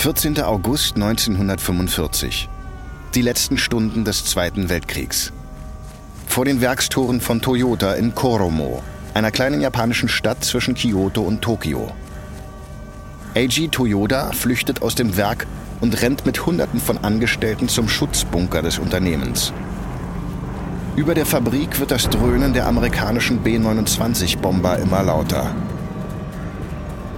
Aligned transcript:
14. 0.00 0.40
August 0.40 0.94
1945. 0.94 2.48
Die 3.14 3.20
letzten 3.20 3.58
Stunden 3.58 4.02
des 4.02 4.24
Zweiten 4.24 4.70
Weltkriegs. 4.70 5.30
Vor 6.26 6.46
den 6.46 6.62
Werkstoren 6.62 7.20
von 7.20 7.42
Toyota 7.42 7.92
in 7.92 8.14
Koromo, 8.14 8.82
einer 9.12 9.30
kleinen 9.30 9.60
japanischen 9.60 10.08
Stadt 10.08 10.42
zwischen 10.42 10.74
Kyoto 10.74 11.20
und 11.20 11.42
Tokio. 11.42 11.92
Eiji 13.34 13.68
Toyoda 13.68 14.32
flüchtet 14.32 14.80
aus 14.80 14.94
dem 14.94 15.18
Werk 15.18 15.46
und 15.82 16.00
rennt 16.00 16.24
mit 16.24 16.46
Hunderten 16.46 16.80
von 16.80 16.96
Angestellten 17.04 17.68
zum 17.68 17.86
Schutzbunker 17.86 18.62
des 18.62 18.78
Unternehmens. 18.78 19.52
Über 20.96 21.14
der 21.14 21.26
Fabrik 21.26 21.78
wird 21.78 21.90
das 21.90 22.08
Dröhnen 22.08 22.54
der 22.54 22.66
amerikanischen 22.66 23.42
B-29-Bomber 23.42 24.78
immer 24.78 25.02
lauter. 25.02 25.54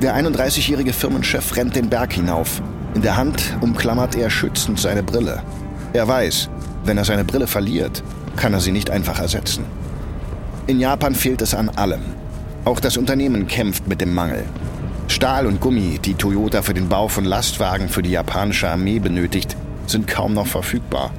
Der 0.02 0.16
31-jährige 0.16 0.92
Firmenchef 0.92 1.54
rennt 1.54 1.76
den 1.76 1.88
Berg 1.88 2.14
hinauf. 2.14 2.60
In 2.96 3.02
der 3.02 3.16
Hand 3.16 3.56
umklammert 3.60 4.16
er 4.16 4.30
schützend 4.30 4.80
seine 4.80 5.04
Brille. 5.04 5.44
Er 5.92 6.08
weiß, 6.08 6.50
wenn 6.84 6.98
er 6.98 7.04
seine 7.04 7.24
Brille 7.24 7.46
verliert, 7.46 8.02
kann 8.34 8.52
er 8.52 8.58
sie 8.58 8.72
nicht 8.72 8.90
einfach 8.90 9.20
ersetzen. 9.20 9.64
In 10.66 10.80
Japan 10.80 11.14
fehlt 11.14 11.40
es 11.40 11.54
an 11.54 11.68
allem. 11.68 12.02
Auch 12.64 12.80
das 12.80 12.96
Unternehmen 12.96 13.46
kämpft 13.46 13.86
mit 13.86 14.00
dem 14.00 14.12
Mangel. 14.12 14.42
Stahl 15.06 15.46
und 15.46 15.60
Gummi, 15.60 16.00
die 16.04 16.14
Toyota 16.14 16.62
für 16.62 16.74
den 16.74 16.88
Bau 16.88 17.06
von 17.06 17.24
Lastwagen 17.24 17.88
für 17.88 18.02
die 18.02 18.10
japanische 18.10 18.68
Armee 18.68 18.98
benötigt, 18.98 19.56
sind 19.86 20.08
kaum 20.08 20.34
noch 20.34 20.48
verfügbar. 20.48 21.12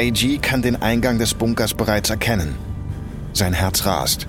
AG 0.00 0.40
kann 0.42 0.62
den 0.62 0.82
Eingang 0.82 1.20
des 1.20 1.34
Bunkers 1.34 1.74
bereits 1.74 2.10
erkennen. 2.10 2.56
Sein 3.32 3.52
Herz 3.52 3.86
rast. 3.86 4.26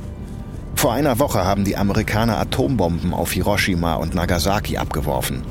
Vor 0.81 0.93
einer 0.93 1.19
Woche 1.19 1.45
haben 1.45 1.63
die 1.63 1.77
Amerikaner 1.77 2.39
Atombomben 2.39 3.13
auf 3.13 3.33
Hiroshima 3.33 3.93
und 3.93 4.15
Nagasaki 4.15 4.77
abgeworfen. 4.77 5.43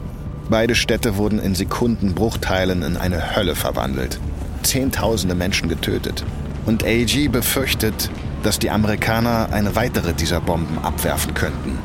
Beide 0.48 0.74
Städte 0.74 1.16
wurden 1.18 1.38
in 1.38 1.54
Sekundenbruchteilen 1.54 2.82
in 2.82 2.96
eine 2.96 3.36
Hölle 3.36 3.54
verwandelt. 3.54 4.18
Zehntausende 4.64 5.36
Menschen 5.36 5.68
getötet. 5.68 6.24
Und 6.66 6.82
AG 6.82 7.28
befürchtet, 7.30 8.10
dass 8.42 8.58
die 8.58 8.70
Amerikaner 8.70 9.50
eine 9.52 9.76
weitere 9.76 10.14
dieser 10.14 10.40
Bomben 10.40 10.80
abwerfen 10.82 11.32
könnten. 11.32 11.78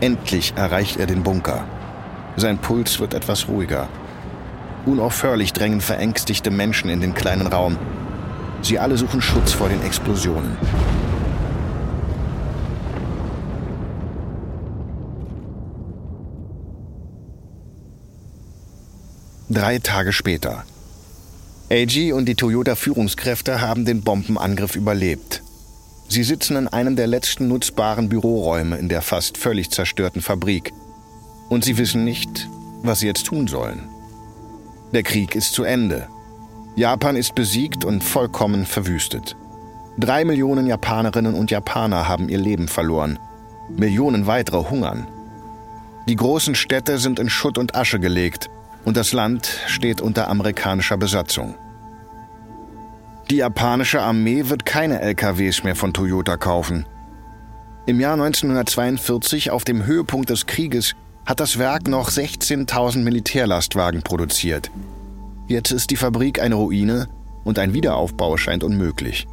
Endlich 0.00 0.52
erreicht 0.56 0.98
er 1.00 1.06
den 1.06 1.22
Bunker. 1.22 1.64
Sein 2.36 2.58
Puls 2.58 3.00
wird 3.00 3.14
etwas 3.14 3.48
ruhiger. 3.48 3.88
Unaufhörlich 4.84 5.54
drängen 5.54 5.80
verängstigte 5.80 6.50
Menschen 6.50 6.90
in 6.90 7.00
den 7.00 7.14
kleinen 7.14 7.46
Raum. 7.46 7.78
Sie 8.60 8.78
alle 8.78 8.98
suchen 8.98 9.22
Schutz 9.22 9.52
vor 9.52 9.70
den 9.70 9.82
Explosionen. 9.82 10.58
Drei 19.52 19.80
Tage 19.80 20.12
später. 20.12 20.62
AG 21.72 22.12
und 22.12 22.26
die 22.26 22.36
Toyota-Führungskräfte 22.36 23.60
haben 23.60 23.84
den 23.84 24.02
Bombenangriff 24.02 24.76
überlebt. 24.76 25.42
Sie 26.06 26.22
sitzen 26.22 26.54
in 26.54 26.68
einem 26.68 26.94
der 26.94 27.08
letzten 27.08 27.48
nutzbaren 27.48 28.08
Büroräume 28.08 28.76
in 28.76 28.88
der 28.88 29.02
fast 29.02 29.36
völlig 29.36 29.72
zerstörten 29.72 30.22
Fabrik. 30.22 30.72
Und 31.48 31.64
sie 31.64 31.78
wissen 31.78 32.04
nicht, 32.04 32.48
was 32.84 33.00
sie 33.00 33.08
jetzt 33.08 33.26
tun 33.26 33.48
sollen. 33.48 33.88
Der 34.92 35.02
Krieg 35.02 35.34
ist 35.34 35.52
zu 35.52 35.64
Ende. 35.64 36.06
Japan 36.76 37.16
ist 37.16 37.34
besiegt 37.34 37.84
und 37.84 38.04
vollkommen 38.04 38.66
verwüstet. 38.66 39.34
Drei 39.98 40.24
Millionen 40.24 40.68
Japanerinnen 40.68 41.34
und 41.34 41.50
Japaner 41.50 42.06
haben 42.06 42.28
ihr 42.28 42.38
Leben 42.38 42.68
verloren. 42.68 43.18
Millionen 43.68 44.28
weitere 44.28 44.70
hungern. 44.70 45.08
Die 46.06 46.14
großen 46.14 46.54
Städte 46.54 46.98
sind 46.98 47.18
in 47.18 47.28
Schutt 47.28 47.58
und 47.58 47.74
Asche 47.74 47.98
gelegt 47.98 48.48
und 48.84 48.96
das 48.96 49.12
Land 49.12 49.60
steht 49.66 50.00
unter 50.00 50.28
amerikanischer 50.28 50.96
Besatzung. 50.96 51.54
Die 53.30 53.36
japanische 53.36 54.02
Armee 54.02 54.48
wird 54.48 54.66
keine 54.66 55.00
LKWs 55.00 55.62
mehr 55.62 55.76
von 55.76 55.92
Toyota 55.92 56.36
kaufen. 56.36 56.86
Im 57.86 58.00
Jahr 58.00 58.14
1942, 58.14 59.50
auf 59.50 59.64
dem 59.64 59.86
Höhepunkt 59.86 60.30
des 60.30 60.46
Krieges, 60.46 60.94
hat 61.26 61.40
das 61.40 61.58
Werk 61.58 61.86
noch 61.86 62.10
16.000 62.10 62.98
Militärlastwagen 62.98 64.02
produziert. 64.02 64.70
Jetzt 65.46 65.70
ist 65.70 65.90
die 65.90 65.96
Fabrik 65.96 66.40
eine 66.40 66.56
Ruine 66.56 67.08
und 67.44 67.58
ein 67.58 67.72
Wiederaufbau 67.72 68.36
scheint 68.36 68.64
unmöglich. 68.64 69.26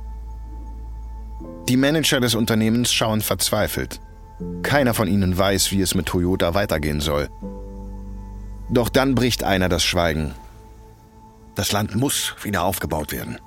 Die 1.68 1.78
Manager 1.78 2.19
des 2.19 2.35
Unternehmens 2.35 2.94
schauen 2.94 3.22
verzweifelt. 3.22 4.00
Keiner 4.64 4.94
von 4.94 5.08
ihnen 5.08 5.38
weiß, 5.38 5.72
wie 5.72 5.81
es 5.81 5.96
mit 5.96 6.06
Toyota 6.06 6.53
weitergehen 6.53 7.02
soll. 7.02 7.29
Doch 8.69 8.89
dann 8.89 9.16
bricht 9.16 9.44
einer 9.44 9.69
das 9.69 9.83
Schweigen. 9.83 10.33
Das 11.55 11.72
Land 11.72 11.95
muss 11.95 12.35
wieder 12.44 12.63
aufgebaut 12.63 13.11
werden. 13.11 13.39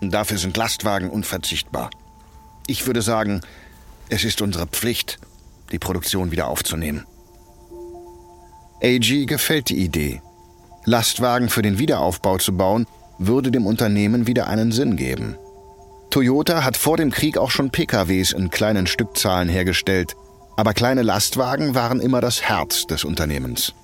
Und 0.00 0.12
dafür 0.12 0.38
sind 0.38 0.56
Lastwagen 0.56 1.10
unverzichtbar. 1.10 1.90
Ich 2.66 2.86
würde 2.86 3.02
sagen, 3.02 3.42
es 4.08 4.24
ist 4.24 4.42
unsere 4.42 4.66
Pflicht, 4.66 5.18
die 5.72 5.78
Produktion 5.78 6.30
wieder 6.32 6.48
aufzunehmen. 6.48 7.04
AG 8.82 9.26
gefällt 9.26 9.68
die 9.68 9.78
Idee. 9.78 10.20
Lastwagen 10.84 11.48
für 11.48 11.62
den 11.62 11.78
Wiederaufbau 11.78 12.38
zu 12.38 12.56
bauen, 12.56 12.86
würde 13.18 13.50
dem 13.50 13.66
Unternehmen 13.66 14.26
wieder 14.26 14.46
einen 14.46 14.72
Sinn 14.72 14.96
geben. 14.96 15.36
Toyota 16.10 16.62
hat 16.62 16.76
vor 16.76 16.96
dem 16.96 17.10
Krieg 17.10 17.38
auch 17.38 17.50
schon 17.50 17.70
PKWs 17.70 18.32
in 18.32 18.50
kleinen 18.50 18.86
Stückzahlen 18.86 19.48
hergestellt, 19.48 20.14
aber 20.56 20.74
kleine 20.74 21.02
Lastwagen 21.02 21.74
waren 21.74 22.00
immer 22.00 22.20
das 22.20 22.42
Herz 22.42 22.86
des 22.86 23.04
Unternehmens. 23.04 23.74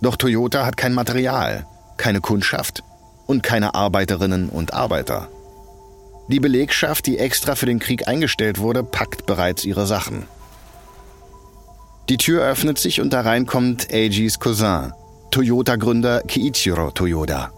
Doch 0.00 0.16
Toyota 0.16 0.64
hat 0.64 0.76
kein 0.76 0.94
Material, 0.94 1.66
keine 1.96 2.20
Kundschaft 2.20 2.82
und 3.26 3.42
keine 3.42 3.74
Arbeiterinnen 3.74 4.48
und 4.48 4.72
Arbeiter. 4.72 5.28
Die 6.28 6.40
Belegschaft, 6.40 7.06
die 7.06 7.18
extra 7.18 7.54
für 7.54 7.66
den 7.66 7.78
Krieg 7.78 8.06
eingestellt 8.06 8.58
wurde, 8.58 8.82
packt 8.82 9.26
bereits 9.26 9.64
ihre 9.64 9.86
Sachen. 9.86 10.26
Die 12.08 12.16
Tür 12.16 12.42
öffnet 12.42 12.78
sich 12.78 13.00
und 13.00 13.12
da 13.12 13.22
rein 13.22 13.46
kommt 13.46 13.92
Eijis 13.92 14.38
Cousin, 14.38 14.92
Toyota-Gründer 15.30 16.22
Kiichiro 16.22 16.90
Toyoda. 16.90 17.52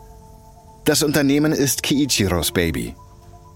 Das 0.84 1.02
Unternehmen 1.02 1.52
ist 1.52 1.82
Kiichiros 1.82 2.52
Baby. 2.52 2.94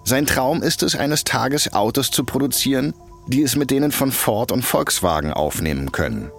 Sein 0.05 0.27
Traum 0.27 0.63
ist 0.63 0.83
es, 0.83 0.95
eines 0.95 1.25
Tages 1.25 1.73
Autos 1.73 2.11
zu 2.11 2.25
produzieren, 2.25 2.93
die 3.27 3.43
es 3.43 3.57
mit 3.57 3.71
denen 3.71 3.91
von 3.91 4.13
Ford 4.13 4.53
und 4.53 4.63
Volkswagen 4.63 5.33
aufnehmen 5.33 5.93
können. 5.93 6.31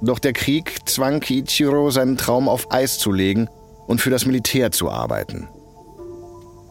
Doch 0.00 0.18
der 0.18 0.32
Krieg 0.32 0.80
zwang 0.86 1.20
Kiichiro, 1.20 1.90
seinen 1.90 2.16
Traum 2.16 2.48
auf 2.48 2.70
Eis 2.72 2.98
zu 2.98 3.12
legen 3.12 3.48
und 3.86 4.00
für 4.00 4.10
das 4.10 4.26
Militär 4.26 4.70
zu 4.72 4.90
arbeiten. 4.90 5.48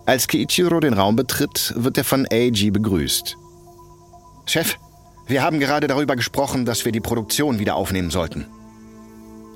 Als 0.06 0.28
Kiichiro 0.28 0.80
den 0.80 0.94
Raum 0.94 1.16
betritt, 1.16 1.74
wird 1.76 1.98
er 1.98 2.04
von 2.04 2.28
Eiji 2.32 2.70
begrüßt. 2.70 3.38
Chef, 4.46 4.78
wir 5.26 5.42
haben 5.42 5.60
gerade 5.60 5.88
darüber 5.88 6.16
gesprochen, 6.16 6.66
dass 6.66 6.86
wir 6.86 6.92
die 6.92 7.02
Produktion 7.02 7.58
wieder 7.58 7.76
aufnehmen 7.76 8.12
sollten. 8.12 8.46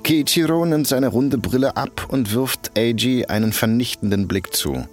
Kiichiro 0.03 0.65
nimmt 0.65 0.87
seine 0.87 1.09
runde 1.09 1.37
Brille 1.37 1.77
ab 1.77 2.07
und 2.09 2.33
wirft 2.33 2.71
Eiji 2.75 3.25
einen 3.25 3.53
vernichtenden 3.53 4.27
Blick 4.27 4.55
zu. 4.55 4.87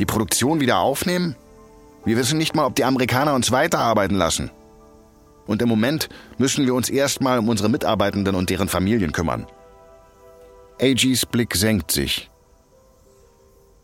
Die 0.00 0.06
Produktion 0.06 0.60
wieder 0.60 0.78
aufnehmen? 0.80 1.36
Wir 2.04 2.16
wissen 2.16 2.38
nicht 2.38 2.56
mal, 2.56 2.66
ob 2.66 2.74
die 2.74 2.84
Amerikaner 2.84 3.34
uns 3.34 3.52
weiterarbeiten 3.52 4.16
lassen. 4.16 4.50
Und 5.46 5.62
im 5.62 5.68
Moment 5.68 6.08
müssen 6.38 6.66
wir 6.66 6.74
uns 6.74 6.88
erstmal 6.88 7.38
um 7.38 7.48
unsere 7.48 7.68
Mitarbeitenden 7.68 8.34
und 8.34 8.50
deren 8.50 8.68
Familien 8.68 9.12
kümmern. 9.12 9.46
Agis 10.80 11.26
Blick 11.26 11.54
senkt 11.54 11.90
sich. 11.90 12.30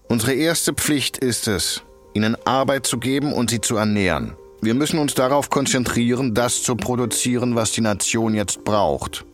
Unsere 0.08 0.32
erste 0.32 0.72
Pflicht 0.74 1.18
ist 1.18 1.46
es, 1.46 1.82
ihnen 2.14 2.36
Arbeit 2.44 2.86
zu 2.86 2.98
geben 2.98 3.32
und 3.32 3.50
sie 3.50 3.60
zu 3.60 3.76
ernähren. 3.76 4.34
Wir 4.60 4.74
müssen 4.74 4.98
uns 4.98 5.14
darauf 5.14 5.48
konzentrieren, 5.48 6.34
das 6.34 6.62
zu 6.62 6.76
produzieren, 6.76 7.54
was 7.54 7.72
die 7.72 7.80
Nation 7.80 8.34
jetzt 8.34 8.64
braucht. 8.64 9.24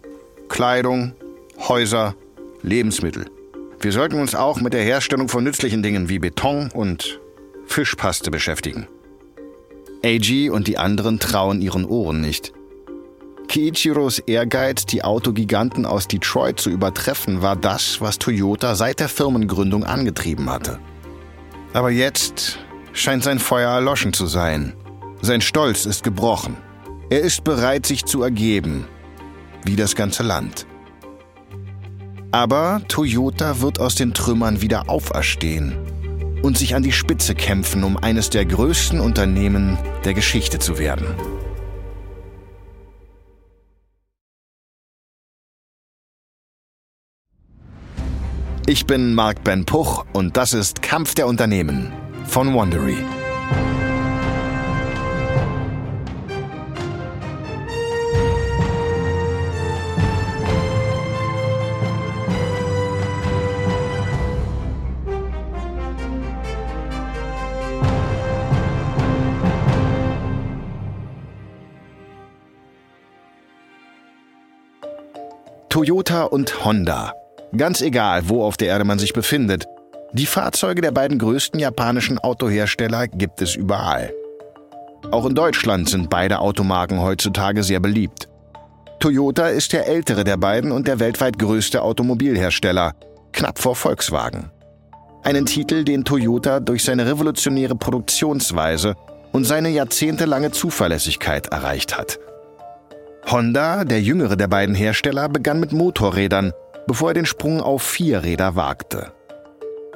Kleidung, 0.49 1.15
Häuser, 1.59 2.15
Lebensmittel. 2.62 3.27
Wir 3.81 3.93
sollten 3.93 4.21
uns 4.21 4.35
auch 4.35 4.61
mit 4.61 4.73
der 4.73 4.83
Herstellung 4.83 5.29
von 5.29 5.45
nützlichen 5.45 5.83
Dingen 5.83 6.09
wie 6.09 6.19
Beton 6.19 6.71
und 6.73 7.21
Fischpaste 7.67 8.31
beschäftigen. 8.31 8.87
AG 10.06 10.50
und 10.50 10.69
die 10.69 10.79
anderen 10.79 11.19
trauen 11.19 11.61
ihren 11.61 11.85
Ohren 11.85 12.20
nicht. 12.20 12.53
Kiichiros 13.49 14.20
Ehrgeiz, 14.20 14.87
die 14.87 15.03
Autogiganten 15.03 15.85
aus 15.85 16.06
Detroit 16.06 16.61
zu 16.61 16.70
übertreffen, 16.70 17.43
war 17.43 17.56
das, 17.56 18.00
was 18.00 18.19
Toyota 18.19 18.76
seit 18.76 19.00
der 19.00 19.08
Firmengründung 19.08 19.85
angetrieben 19.85 20.49
hatte. 20.49 20.79
Aber 21.73 21.91
jetzt 21.91 22.58
scheint 22.93 23.25
sein 23.25 23.41
Feuer 23.41 23.70
erloschen 23.70 24.12
zu 24.12 24.26
sein. 24.26 24.75
Sein 25.23 25.41
Stolz 25.41 25.87
ist 25.87 26.05
gebrochen. 26.05 26.56
Er 27.11 27.20
ist 27.20 27.43
bereit, 27.43 27.87
sich 27.87 28.05
zu 28.05 28.23
ergeben, 28.23 28.87
wie 29.64 29.76
das 29.76 29.97
ganze 29.97 30.23
Land. 30.23 30.67
Aber 32.31 32.81
Toyota 32.87 33.61
wird 33.61 33.81
aus 33.81 33.97
den 33.97 34.14
Trümmern 34.14 34.61
wieder 34.61 34.88
auferstehen 34.88 35.76
und 36.47 36.57
sich 36.57 36.77
an 36.77 36.85
die 36.85 36.93
Spitze 36.93 37.35
kämpfen, 37.35 37.83
um 37.83 37.97
eines 37.97 38.31
der 38.31 38.47
größten 38.47 39.01
Unternehmen 39.01 39.77
der 40.05 40.15
Geschichte 40.15 40.61
zu 40.61 40.79
werden. 40.79 41.07
Ich 48.69 48.87
bin 48.87 49.15
Marc 49.15 49.43
Ben 49.43 49.65
Puch 49.65 50.05
und 50.13 50.37
das 50.37 50.53
ist 50.53 50.83
Kampf 50.83 51.15
der 51.15 51.27
Unternehmen 51.27 51.93
von 52.27 52.55
Wondery. 52.55 52.99
Toyota 76.06 76.25
und 76.26 76.64
Honda. 76.64 77.14
Ganz 77.56 77.81
egal, 77.81 78.29
wo 78.29 78.44
auf 78.44 78.56
der 78.56 78.69
Erde 78.69 78.85
man 78.85 79.00
sich 79.00 79.12
befindet. 79.12 79.67
Die 80.12 80.26
Fahrzeuge 80.26 80.81
der 80.81 80.93
beiden 80.93 81.19
größten 81.19 81.58
japanischen 81.58 82.20
Autohersteller 82.20 83.08
gibt 83.08 83.43
es 83.43 83.56
überall. 83.56 84.12
Auch 85.11 85.26
in 85.26 85.35
Deutschland 85.35 85.88
sind 85.88 86.08
beide 86.08 86.38
Automarken 86.38 87.00
heutzutage 87.00 87.64
sehr 87.64 87.81
beliebt. 87.81 88.29
Toyota 89.00 89.49
ist 89.49 89.73
der 89.73 89.88
ältere 89.88 90.23
der 90.23 90.37
beiden 90.37 90.70
und 90.70 90.87
der 90.87 91.00
weltweit 91.00 91.41
größte 91.41 91.82
Automobilhersteller, 91.82 92.93
knapp 93.32 93.59
vor 93.59 93.75
Volkswagen. 93.75 94.52
Einen 95.25 95.44
Titel, 95.44 95.82
den 95.82 96.05
Toyota 96.05 96.61
durch 96.61 96.85
seine 96.85 97.05
revolutionäre 97.06 97.75
Produktionsweise 97.75 98.94
und 99.32 99.43
seine 99.43 99.70
jahrzehntelange 99.70 100.52
Zuverlässigkeit 100.52 101.49
erreicht 101.49 101.99
hat. 101.99 102.20
Honda, 103.28 103.84
der 103.84 104.00
jüngere 104.00 104.37
der 104.37 104.46
beiden 104.46 104.76
Hersteller, 104.76 105.28
begann 105.28 105.58
mit 105.58 105.73
Motorrädern, 105.73 106.52
bevor 106.87 107.11
er 107.11 107.14
den 107.14 107.26
Sprung 107.26 107.61
auf 107.61 107.82
Vierräder 107.82 108.55
wagte. 108.55 109.12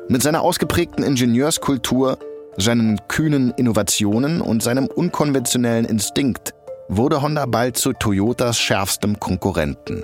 Mit 0.09 0.21
seiner 0.21 0.43
ausgeprägten 0.43 1.05
Ingenieurskultur, 1.05 2.19
seinen 2.57 2.99
kühnen 3.07 3.53
Innovationen 3.57 4.41
und 4.41 4.65
seinem 4.65 4.87
unkonventionellen 4.87 5.85
Instinkt 5.85 6.55
wurde 6.89 7.23
Honda 7.23 7.47
bald 7.47 7.77
zu 7.77 7.93
Toyotas 7.93 8.59
schärfstem 8.59 9.21
Konkurrenten. 9.21 10.03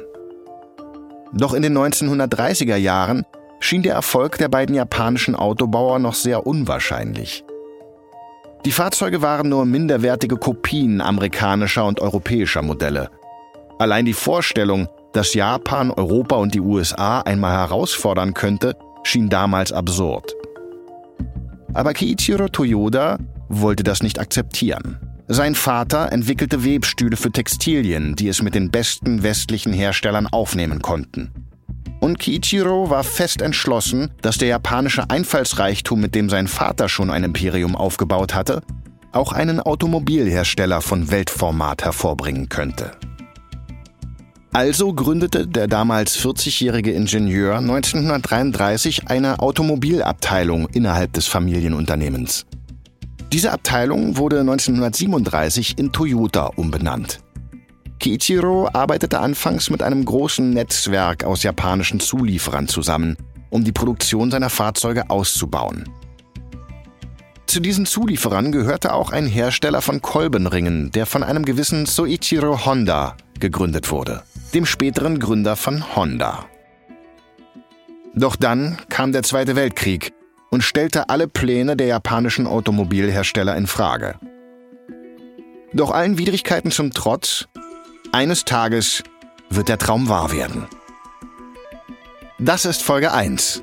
Doch 1.33 1.53
in 1.53 1.63
den 1.63 1.77
1930er 1.77 2.77
Jahren 2.77 3.25
schien 3.59 3.83
der 3.83 3.95
Erfolg 3.95 4.39
der 4.39 4.49
beiden 4.49 4.77
japanischen 4.77 5.35
Autobauer 5.35 5.99
noch 5.99 6.15
sehr 6.15 6.47
unwahrscheinlich. 6.47 7.45
Die 8.65 8.73
Fahrzeuge 8.73 9.23
waren 9.23 9.49
nur 9.49 9.65
minderwertige 9.65 10.37
Kopien 10.37 11.01
amerikanischer 11.01 11.85
und 11.85 12.01
europäischer 12.01 12.63
Modelle. 12.63 13.11
Allein 13.79 14.05
die 14.05 14.13
Vorstellung, 14.13 14.89
dass 15.13 15.35
Japan, 15.35 15.91
Europa 15.91 16.37
und 16.37 16.55
die 16.55 16.61
USA 16.61 17.21
einmal 17.21 17.53
herausfordern 17.53 18.35
könnte, 18.35 18.77
schien 19.05 19.29
damals 19.29 19.73
absurd. 19.73 20.35
Aber 21.75 21.93
Kiichiro 21.93 22.49
Toyoda 22.49 23.19
wollte 23.49 23.83
das 23.83 24.03
nicht 24.03 24.19
akzeptieren. 24.19 24.99
Sein 25.29 25.55
Vater 25.55 26.13
entwickelte 26.13 26.65
Webstühle 26.65 27.17
für 27.17 27.33
Textilien, 27.33 28.15
die 28.15 28.29
es 28.29 28.43
mit 28.43 28.55
den 28.55 28.71
besten 28.71 29.23
westlichen 29.23 29.73
Herstellern 29.73 30.27
aufnehmen 30.27 30.81
konnten. 30.83 31.33
Und 32.01 32.19
Kiichiro 32.19 32.91
war 32.91 33.05
fest 33.05 33.43
entschlossen, 33.43 34.11
dass 34.23 34.39
der 34.39 34.49
japanische 34.49 35.11
Einfallsreichtum, 35.11 36.01
mit 36.01 36.15
dem 36.15 36.29
sein 36.29 36.47
Vater 36.47 36.89
schon 36.89 37.11
ein 37.11 37.25
Imperium 37.25 37.75
aufgebaut 37.75 38.35
hatte, 38.35 38.63
auch 39.13 39.33
einen 39.33 39.61
Automobilhersteller 39.61 40.81
von 40.83 41.11
Weltformat 41.11 41.85
hervorbringen 41.85 42.49
könnte. 42.49 42.93
Also 44.53 44.95
gründete 44.95 45.47
der 45.47 45.67
damals 45.67 46.19
40-jährige 46.19 46.93
Ingenieur 46.93 47.59
1933 47.59 49.09
eine 49.09 49.41
Automobilabteilung 49.41 50.69
innerhalb 50.69 51.13
des 51.13 51.27
Familienunternehmens. 51.27 52.47
Diese 53.33 53.53
Abteilung 53.53 54.17
wurde 54.17 54.41
1937 54.41 55.79
in 55.79 55.93
Toyota 55.93 56.47
umbenannt. 56.57 57.19
Kiichiro 57.99 58.69
arbeitete 58.73 59.19
anfangs 59.19 59.71
mit 59.71 59.83
einem 59.83 60.05
großen 60.05 60.51
Netzwerk 60.51 61.25
aus 61.25 61.43
japanischen 61.43 62.01
Zulieferern 62.01 62.69
zusammen, 62.69 63.17
um 63.51 63.65
die 63.65 63.73
Produktion 63.73 64.31
seiner 64.31 64.51
Fahrzeuge 64.51 65.11
auszubauen. 65.11 65.89
Zu 67.47 67.61
diesen 67.61 67.87
Zulieferern 67.87 68.53
gehörte 68.53 68.93
auch 68.93 69.13
ein 69.13 69.27
Hersteller 69.27 69.81
von 69.81 70.03
Kolbenringen, 70.03 70.91
der 70.91 71.07
von 71.07 71.23
einem 71.23 71.45
gewissen 71.45 71.87
Soichiro 71.87 72.67
Honda 72.67 73.17
gegründet 73.41 73.91
wurde, 73.91 74.25
dem 74.53 74.67
späteren 74.67 75.19
Gründer 75.19 75.57
von 75.57 75.97
Honda. 75.97 76.47
Doch 78.15 78.37
dann 78.37 78.79
kam 78.89 79.13
der 79.13 79.23
Zweite 79.23 79.57
Weltkrieg 79.57 80.13
und 80.51 80.63
stellte 80.63 81.09
alle 81.09 81.29
Pläne 81.29 81.77
der 81.77 81.87
japanischen 81.87 82.47
Automobilhersteller 82.47 83.57
in 83.57 83.67
Frage. 83.67 84.17
Doch 85.73 85.91
allen 85.91 86.19
Widrigkeiten 86.19 86.71
zum 86.71 86.91
Trotz 86.93 87.47
eines 88.13 88.45
Tages 88.45 89.03
wird 89.51 89.69
der 89.69 89.79
Traum 89.79 90.09
wahr 90.09 90.33
werden. 90.33 90.67
Das 92.39 92.65
ist 92.65 92.83
Folge 92.83 93.13
1. 93.13 93.63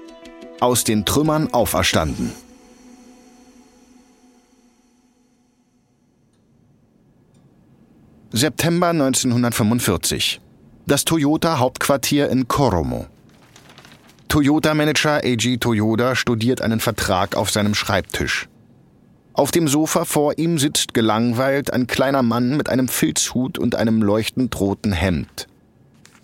Aus 0.59 0.83
den 0.83 1.05
Trümmern 1.05 1.53
auferstanden. 1.53 2.31
September 8.31 8.87
1945. 8.87 10.41
Das 10.87 11.05
Toyota-Hauptquartier 11.05 12.29
in 12.29 12.47
Koromo. 12.47 13.07
Toyota-Manager 14.27 15.23
Eiji 15.23 15.59
Toyoda 15.59 16.15
studiert 16.15 16.61
einen 16.61 16.79
Vertrag 16.79 17.35
auf 17.35 17.51
seinem 17.51 17.75
Schreibtisch. 17.75 18.49
Auf 19.33 19.49
dem 19.49 19.67
Sofa 19.67 20.05
vor 20.05 20.37
ihm 20.37 20.59
sitzt 20.59 20.93
gelangweilt 20.93 21.73
ein 21.73 21.87
kleiner 21.87 22.21
Mann 22.21 22.55
mit 22.55 22.69
einem 22.69 22.87
Filzhut 22.87 23.57
und 23.57 23.75
einem 23.75 24.03
leuchtend 24.03 24.59
roten 24.59 24.91
Hemd. 24.91 25.47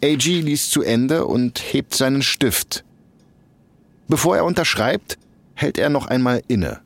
AG 0.04 0.26
liest 0.26 0.72
zu 0.72 0.84
Ende 0.84 1.26
und 1.26 1.60
hebt 1.60 1.96
seinen 1.96 2.22
Stift. 2.22 2.84
Bevor 4.08 4.38
er 4.38 4.46
unterschreibt, 4.46 5.18
hält 5.56 5.78
er 5.78 5.90
noch 5.90 6.08
einmal 6.08 6.42
inne. 6.48 6.82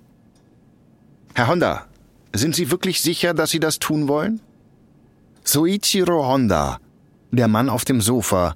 Herr 1.35 1.47
Honda, 1.47 1.87
sind 2.33 2.55
Sie 2.55 2.71
wirklich 2.71 3.01
sicher, 3.01 3.33
dass 3.33 3.51
Sie 3.51 3.59
das 3.59 3.79
tun 3.79 4.07
wollen? 4.07 4.39
Soichiro 5.43 6.25
Honda, 6.25 6.79
der 7.31 7.49
Mann 7.49 7.69
auf 7.69 7.83
dem 7.85 8.01
Sofa, 8.01 8.55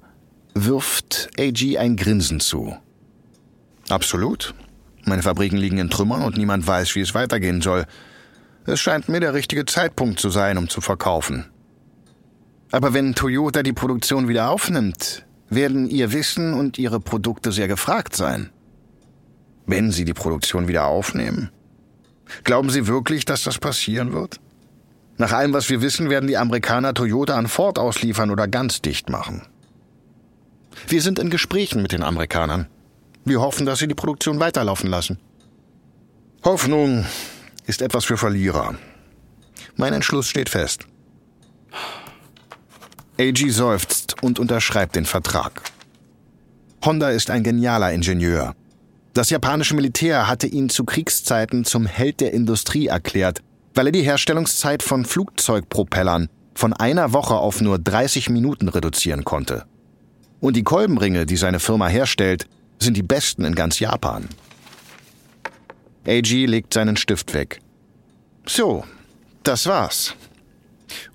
wirft 0.54 1.30
AG 1.38 1.76
ein 1.78 1.96
Grinsen 1.96 2.40
zu. 2.40 2.76
Absolut, 3.88 4.54
meine 5.08 5.22
Fabriken 5.22 5.56
liegen 5.56 5.78
in 5.78 5.90
Trümmern 5.90 6.22
und 6.22 6.36
niemand 6.36 6.66
weiß, 6.66 6.94
wie 6.94 7.00
es 7.00 7.14
weitergehen 7.14 7.60
soll. 7.60 7.84
Es 8.66 8.80
scheint 8.80 9.08
mir 9.08 9.20
der 9.20 9.34
richtige 9.34 9.64
Zeitpunkt 9.64 10.20
zu 10.20 10.30
sein, 10.30 10.58
um 10.58 10.68
zu 10.68 10.80
verkaufen. 10.80 11.46
Aber 12.70 12.92
wenn 12.92 13.14
Toyota 13.14 13.62
die 13.62 13.72
Produktion 13.72 14.28
wieder 14.28 14.50
aufnimmt, 14.50 15.24
werden 15.48 15.88
ihr 15.88 16.12
Wissen 16.12 16.52
und 16.52 16.78
ihre 16.78 17.00
Produkte 17.00 17.52
sehr 17.52 17.68
gefragt 17.68 18.14
sein. 18.14 18.50
Wenn 19.66 19.90
sie 19.90 20.04
die 20.04 20.14
Produktion 20.14 20.68
wieder 20.68 20.86
aufnehmen? 20.86 21.50
Glauben 22.44 22.68
Sie 22.68 22.86
wirklich, 22.86 23.24
dass 23.24 23.42
das 23.42 23.58
passieren 23.58 24.12
wird? 24.12 24.38
Nach 25.16 25.32
allem, 25.32 25.52
was 25.52 25.68
wir 25.70 25.82
wissen, 25.82 26.10
werden 26.10 26.28
die 26.28 26.36
Amerikaner 26.36 26.94
Toyota 26.94 27.36
an 27.36 27.48
Ford 27.48 27.78
ausliefern 27.78 28.30
oder 28.30 28.46
ganz 28.46 28.82
dicht 28.82 29.08
machen. 29.08 29.42
Wir 30.86 31.02
sind 31.02 31.18
in 31.18 31.30
Gesprächen 31.30 31.82
mit 31.82 31.92
den 31.92 32.02
Amerikanern. 32.02 32.68
Wir 33.24 33.40
hoffen, 33.40 33.66
dass 33.66 33.78
sie 33.78 33.88
die 33.88 33.94
Produktion 33.94 34.40
weiterlaufen 34.40 34.88
lassen. 34.88 35.18
Hoffnung 36.44 37.04
ist 37.66 37.82
etwas 37.82 38.04
für 38.04 38.16
Verlierer. 38.16 38.74
Mein 39.76 39.92
Entschluss 39.92 40.28
steht 40.28 40.48
fest. 40.48 40.86
AG 43.20 43.50
seufzt 43.50 44.22
und 44.22 44.38
unterschreibt 44.38 44.96
den 44.96 45.04
Vertrag. 45.04 45.62
Honda 46.84 47.10
ist 47.10 47.30
ein 47.30 47.42
genialer 47.42 47.92
Ingenieur. 47.92 48.54
Das 49.14 49.30
japanische 49.30 49.74
Militär 49.74 50.28
hatte 50.28 50.46
ihn 50.46 50.68
zu 50.68 50.84
Kriegszeiten 50.84 51.64
zum 51.64 51.86
Held 51.86 52.20
der 52.20 52.32
Industrie 52.32 52.86
erklärt, 52.86 53.42
weil 53.74 53.86
er 53.86 53.92
die 53.92 54.02
Herstellungszeit 54.02 54.82
von 54.82 55.04
Flugzeugpropellern 55.04 56.28
von 56.54 56.72
einer 56.72 57.12
Woche 57.12 57.34
auf 57.34 57.60
nur 57.60 57.78
30 57.78 58.30
Minuten 58.30 58.68
reduzieren 58.68 59.24
konnte. 59.24 59.64
Und 60.40 60.56
die 60.56 60.64
Kolbenringe, 60.64 61.26
die 61.26 61.36
seine 61.36 61.60
Firma 61.60 61.88
herstellt, 61.88 62.48
sind 62.78 62.96
die 62.96 63.02
besten 63.02 63.44
in 63.44 63.54
ganz 63.54 63.78
Japan. 63.78 64.28
AG 66.06 66.46
legt 66.46 66.72
seinen 66.72 66.96
Stift 66.96 67.34
weg. 67.34 67.60
So, 68.46 68.84
das 69.42 69.66
war's. 69.66 70.14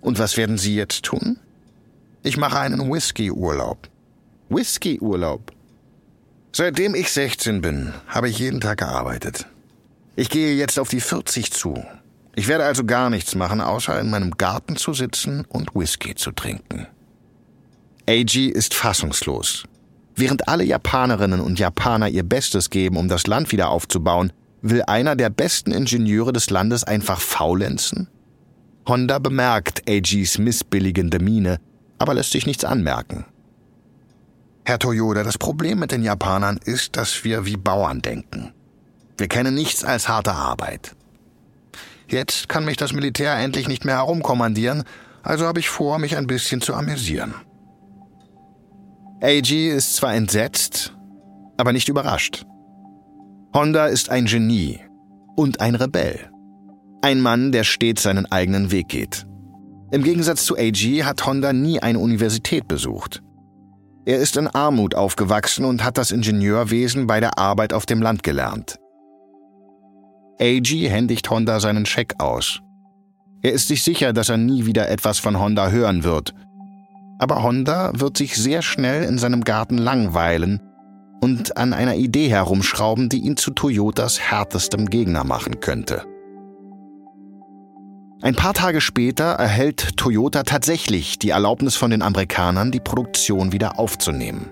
Und 0.02 0.20
was 0.20 0.38
werden 0.38 0.58
Sie 0.58 0.76
jetzt 0.76 1.04
tun? 1.04 1.40
Ich 2.22 2.38
mache 2.38 2.60
einen 2.60 2.92
Whisky-Urlaub. 2.92 3.90
Whisky-Urlaub? 4.50 5.52
Seitdem 6.52 6.94
ich 6.94 7.12
16 7.12 7.62
bin, 7.62 7.94
habe 8.08 8.30
ich 8.30 8.38
jeden 8.38 8.62
Tag 8.62 8.80
gearbeitet. 8.80 9.48
Ich 10.16 10.30
gehe 10.30 10.56
jetzt 10.56 10.78
auf 10.78 10.90
die 10.90 11.02
40 11.02 11.52
zu. 11.52 11.84
Ich 12.36 12.48
werde 12.48 12.66
also 12.66 12.84
gar 12.84 13.10
nichts 13.10 13.34
machen, 13.34 13.62
außer 13.62 14.00
in 14.00 14.12
meinem 14.12 14.32
Garten 14.32 14.76
zu 14.76 14.94
sitzen 14.94 15.46
und 15.50 15.74
Whisky 15.74 16.14
zu 16.14 16.32
trinken. 16.32 16.88
AG 18.08 18.36
ist 18.36 18.76
fassungslos. 18.76 19.64
Während 20.16 20.48
alle 20.48 20.64
Japanerinnen 20.64 21.40
und 21.40 21.60
Japaner 21.60 22.08
ihr 22.08 22.24
Bestes 22.24 22.70
geben, 22.70 22.98
um 22.98 23.08
das 23.08 23.28
Land 23.28 23.52
wieder 23.52 23.70
aufzubauen, 23.70 24.32
will 24.62 24.84
einer 24.84 25.16
der 25.16 25.30
besten 25.30 25.72
Ingenieure 25.72 26.34
des 26.34 26.50
Landes 26.50 26.84
einfach 26.84 27.20
faulenzen? 27.20 28.08
Honda 28.88 29.20
bemerkt 29.20 29.84
AGs 29.90 30.38
missbilligende 30.38 31.20
Miene, 31.20 31.60
aber 31.98 32.14
lässt 32.14 32.32
sich 32.32 32.46
nichts 32.46 32.66
anmerken. 32.66 33.26
Herr 34.66 34.80
Toyoda, 34.80 35.24
das 35.24 35.38
Problem 35.38 35.80
mit 35.80 35.92
den 35.92 36.04
Japanern 36.04 36.60
ist, 36.64 36.96
dass 36.96 37.24
wir 37.24 37.46
wie 37.46 37.58
Bauern 37.58 38.02
denken. 38.02 38.54
Wir 39.18 39.28
kennen 39.28 39.54
nichts 39.54 39.84
als 39.84 40.08
harte 40.08 40.34
Arbeit. 40.34 40.96
Jetzt 42.08 42.48
kann 42.50 42.66
mich 42.66 42.78
das 42.78 42.94
Militär 42.94 43.36
endlich 43.36 43.68
nicht 43.68 43.86
mehr 43.86 43.96
herumkommandieren, 43.96 44.84
also 45.22 45.46
habe 45.48 45.60
ich 45.60 45.70
vor, 45.70 46.00
mich 46.00 46.18
ein 46.18 46.28
bisschen 46.28 46.62
zu 46.62 46.74
amüsieren. 46.74 47.34
AG 49.24 49.52
ist 49.52 49.96
zwar 49.96 50.14
entsetzt, 50.16 50.94
aber 51.56 51.72
nicht 51.72 51.88
überrascht. 51.88 52.46
Honda 53.56 53.86
ist 53.86 54.10
ein 54.10 54.26
Genie 54.26 54.82
und 55.38 55.62
ein 55.62 55.76
Rebell. 55.76 56.30
Ein 57.02 57.22
Mann, 57.22 57.54
der 57.54 57.64
stets 57.64 58.04
seinen 58.04 58.30
eigenen 58.30 58.70
Weg 58.72 58.90
geht. 58.90 59.26
Im 59.92 60.04
Gegensatz 60.04 60.44
zu 60.44 60.58
AG 60.58 61.06
hat 61.06 61.26
Honda 61.26 61.54
nie 61.54 61.80
eine 61.80 62.00
Universität 62.00 62.68
besucht. 62.68 63.22
Er 64.06 64.18
ist 64.18 64.36
in 64.36 64.48
Armut 64.48 64.94
aufgewachsen 64.94 65.64
und 65.64 65.86
hat 65.86 65.98
das 65.98 66.12
Ingenieurwesen 66.12 67.08
bei 67.08 67.22
der 67.22 67.40
Arbeit 67.40 67.72
auf 67.72 67.86
dem 67.86 68.02
Land 68.02 68.24
gelernt. 68.24 68.78
AG 70.42 70.90
händigt 70.90 71.30
Honda 71.30 71.62
seinen 71.62 71.86
Scheck 71.86 72.16
aus. 72.18 72.60
Er 73.42 73.54
ist 73.54 73.70
sich 73.70 73.84
sicher, 73.84 74.12
dass 74.12 74.28
er 74.28 74.38
nie 74.38 74.66
wieder 74.66 74.90
etwas 74.90 75.20
von 75.20 75.40
Honda 75.40 75.70
hören 75.70 76.04
wird. 76.04 76.34
Aber 77.24 77.42
Honda 77.42 77.94
wird 77.94 78.18
sich 78.18 78.36
sehr 78.36 78.62
schnell 78.62 79.04
in 79.06 79.18
seinem 79.18 79.46
Garten 79.46 79.78
langweilen 79.78 80.60
und 81.22 81.56
an 81.56 81.72
einer 81.72 81.96
Idee 81.96 82.28
herumschrauben, 82.28 83.08
die 83.08 83.20
ihn 83.20 83.38
zu 83.38 83.52
Toyotas 83.52 84.20
härtestem 84.20 84.90
Gegner 84.90 85.24
machen 85.24 85.62
könnte. 85.62 86.04
Ein 88.22 88.36
paar 88.36 88.54
Tage 88.54 88.82
später 88.82 89.24
erhält 89.24 89.96
Toyota 89.96 90.44
tatsächlich 90.44 91.18
die 91.18 91.30
Erlaubnis 91.30 91.78
von 91.78 91.92
den 91.92 92.02
Amerikanern, 92.02 92.74
die 92.74 92.82
Produktion 92.82 93.54
wieder 93.54 93.80
aufzunehmen. 93.80 94.50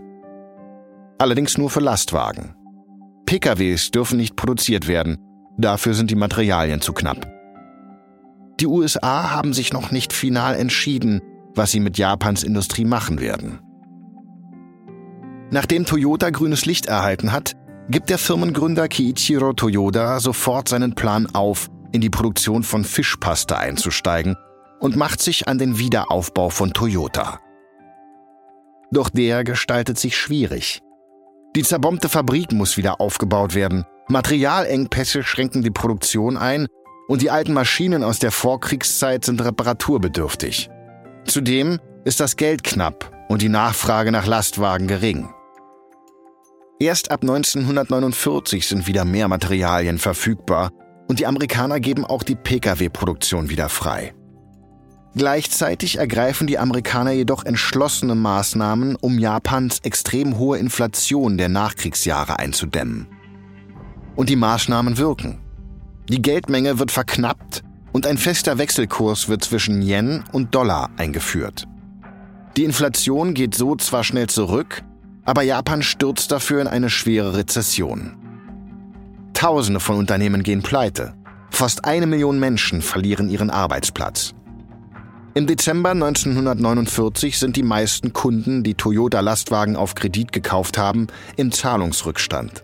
Allerdings 1.17 1.57
nur 1.57 1.69
für 1.69 1.81
Lastwagen. 1.81 2.55
PKWs 3.25 3.91
dürfen 3.91 4.15
nicht 4.15 4.37
produziert 4.37 4.87
werden, 4.87 5.17
dafür 5.57 5.93
sind 5.93 6.09
die 6.09 6.15
Materialien 6.15 6.79
zu 6.79 6.93
knapp. 6.93 7.27
Die 8.61 8.67
USA 8.67 9.31
haben 9.31 9.51
sich 9.51 9.73
noch 9.73 9.91
nicht 9.91 10.13
final 10.13 10.55
entschieden, 10.55 11.19
was 11.55 11.71
sie 11.71 11.79
mit 11.79 11.97
Japans 11.97 12.43
Industrie 12.43 12.85
machen 12.85 13.19
werden. 13.19 13.59
Nachdem 15.51 15.85
Toyota 15.85 16.29
grünes 16.29 16.65
Licht 16.65 16.85
erhalten 16.85 17.31
hat, 17.31 17.53
gibt 17.89 18.09
der 18.09 18.17
Firmengründer 18.17 18.87
Kiichiro 18.87 19.53
Toyoda 19.53 20.19
sofort 20.19 20.69
seinen 20.69 20.95
Plan 20.95 21.27
auf, 21.33 21.69
in 21.91 21.99
die 21.99 22.09
Produktion 22.09 22.63
von 22.63 22.85
Fischpaste 22.85 23.57
einzusteigen 23.57 24.37
und 24.79 24.95
macht 24.95 25.21
sich 25.21 25.47
an 25.47 25.57
den 25.57 25.77
Wiederaufbau 25.77 26.49
von 26.49 26.71
Toyota. 26.73 27.39
Doch 28.91 29.09
der 29.09 29.43
gestaltet 29.43 29.99
sich 29.99 30.17
schwierig. 30.17 30.81
Die 31.55 31.63
zerbombte 31.63 32.07
Fabrik 32.07 32.53
muss 32.53 32.77
wieder 32.77 33.01
aufgebaut 33.01 33.55
werden, 33.55 33.85
Materialengpässe 34.07 35.23
schränken 35.23 35.63
die 35.63 35.71
Produktion 35.71 36.37
ein 36.37 36.67
und 37.07 37.21
die 37.21 37.29
alten 37.29 37.53
Maschinen 37.53 38.03
aus 38.03 38.19
der 38.19 38.31
Vorkriegszeit 38.31 39.25
sind 39.25 39.43
reparaturbedürftig. 39.43 40.69
Zudem 41.25 41.79
ist 42.03 42.19
das 42.19 42.35
Geld 42.35 42.63
knapp 42.63 43.11
und 43.29 43.41
die 43.41 43.49
Nachfrage 43.49 44.11
nach 44.11 44.27
Lastwagen 44.27 44.87
gering. 44.87 45.29
Erst 46.79 47.11
ab 47.11 47.21
1949 47.21 48.67
sind 48.67 48.87
wieder 48.87 49.05
mehr 49.05 49.27
Materialien 49.27 49.99
verfügbar 49.99 50.71
und 51.07 51.19
die 51.19 51.27
Amerikaner 51.27 51.79
geben 51.79 52.05
auch 52.05 52.23
die 52.23 52.35
Pkw-Produktion 52.35 53.49
wieder 53.49 53.69
frei. 53.69 54.13
Gleichzeitig 55.13 55.97
ergreifen 55.97 56.47
die 56.47 56.57
Amerikaner 56.57 57.11
jedoch 57.11 57.43
entschlossene 57.43 58.15
Maßnahmen, 58.15 58.95
um 58.95 59.19
Japans 59.19 59.79
extrem 59.83 60.37
hohe 60.37 60.57
Inflation 60.57 61.37
der 61.37 61.49
Nachkriegsjahre 61.49 62.39
einzudämmen. 62.39 63.07
Und 64.15 64.29
die 64.29 64.37
Maßnahmen 64.37 64.97
wirken. 64.97 65.39
Die 66.09 66.21
Geldmenge 66.21 66.79
wird 66.79 66.91
verknappt 66.91 67.63
und 67.91 68.07
ein 68.07 68.17
fester 68.17 68.57
Wechselkurs 68.57 69.29
wird 69.29 69.43
zwischen 69.43 69.81
Yen 69.81 70.23
und 70.31 70.55
Dollar 70.55 70.89
eingeführt. 70.97 71.67
Die 72.57 72.63
Inflation 72.63 73.33
geht 73.33 73.55
so 73.55 73.75
zwar 73.75 74.03
schnell 74.03 74.27
zurück, 74.27 74.83
aber 75.23 75.43
Japan 75.43 75.83
stürzt 75.83 76.31
dafür 76.31 76.61
in 76.61 76.67
eine 76.67 76.89
schwere 76.89 77.37
Rezession. 77.37 78.17
Tausende 79.33 79.79
von 79.79 79.97
Unternehmen 79.97 80.43
gehen 80.43 80.61
pleite. 80.61 81.13
Fast 81.49 81.85
eine 81.85 82.07
Million 82.07 82.39
Menschen 82.39 82.81
verlieren 82.81 83.29
ihren 83.29 83.49
Arbeitsplatz. 83.49 84.33
Im 85.33 85.47
Dezember 85.47 85.91
1949 85.91 87.39
sind 87.39 87.55
die 87.55 87.63
meisten 87.63 88.11
Kunden, 88.11 88.63
die 88.63 88.73
Toyota-Lastwagen 88.73 89.77
auf 89.77 89.95
Kredit 89.95 90.33
gekauft 90.33 90.77
haben, 90.77 91.07
im 91.37 91.51
Zahlungsrückstand. 91.51 92.63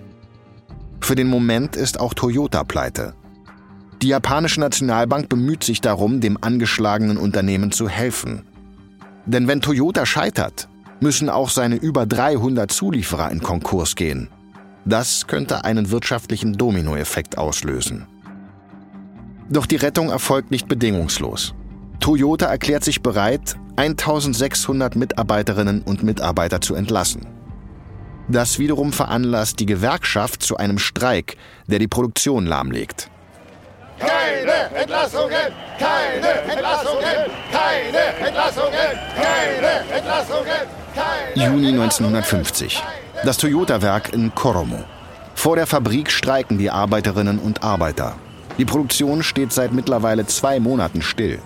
Für 0.99 1.15
den 1.15 1.27
Moment 1.27 1.77
ist 1.77 1.99
auch 1.99 2.13
Toyota 2.13 2.65
pleite. 2.65 3.13
Die 4.01 4.09
japanische 4.09 4.59
Nationalbank 4.59 5.27
bemüht 5.27 5.63
sich 5.63 5.81
darum, 5.81 6.21
dem 6.21 6.37
angeschlagenen 6.39 7.17
Unternehmen 7.17 7.71
zu 7.71 7.89
helfen. 7.89 8.43
Denn 9.25 9.47
wenn 9.47 9.61
Toyota 9.61 10.05
scheitert, 10.05 10.69
müssen 10.99 11.29
auch 11.29 11.49
seine 11.49 11.75
über 11.75 12.05
300 12.05 12.71
Zulieferer 12.71 13.31
in 13.31 13.41
Konkurs 13.41 13.95
gehen. 13.95 14.29
Das 14.85 15.27
könnte 15.27 15.65
einen 15.65 15.89
wirtschaftlichen 15.91 16.53
Dominoeffekt 16.53 17.37
auslösen. 17.37 18.07
Doch 19.49 19.65
die 19.65 19.75
Rettung 19.75 20.09
erfolgt 20.09 20.51
nicht 20.51 20.67
bedingungslos. 20.67 21.53
Toyota 21.99 22.45
erklärt 22.45 22.83
sich 22.83 23.01
bereit, 23.01 23.57
1600 23.75 24.95
Mitarbeiterinnen 24.95 25.81
und 25.81 26.03
Mitarbeiter 26.03 26.61
zu 26.61 26.75
entlassen. 26.75 27.25
Das 28.29 28.59
wiederum 28.59 28.91
veranlasst 28.91 29.59
die 29.59 29.65
Gewerkschaft 29.65 30.43
zu 30.43 30.57
einem 30.57 30.79
Streik, 30.79 31.37
der 31.67 31.79
die 31.79 31.87
Produktion 31.87 32.45
lahmlegt. 32.45 33.09
Keine 33.99 34.75
Entlassungen! 34.75 35.53
Keine 35.79 36.29
Entlassungen! 36.53 37.31
Keine 37.51 38.27
Entlassungen! 38.27 38.99
Keine 39.15 39.95
Entlassungen! 39.97 40.77
Keine 40.95 41.45
Juni 41.45 41.69
1950. 41.69 42.83
Das 43.23 43.37
Toyota-Werk 43.37 44.13
in 44.13 44.33
Koromo. 44.33 44.83
Vor 45.35 45.55
der 45.55 45.67
Fabrik 45.67 46.11
streiken 46.11 46.57
die 46.57 46.69
Arbeiterinnen 46.69 47.39
und 47.39 47.63
Arbeiter. 47.63 48.15
Die 48.57 48.65
Produktion 48.65 49.21
steht 49.23 49.53
seit 49.53 49.71
mittlerweile 49.71 50.25
zwei 50.25 50.59
Monaten 50.59 51.01
still. 51.01 51.39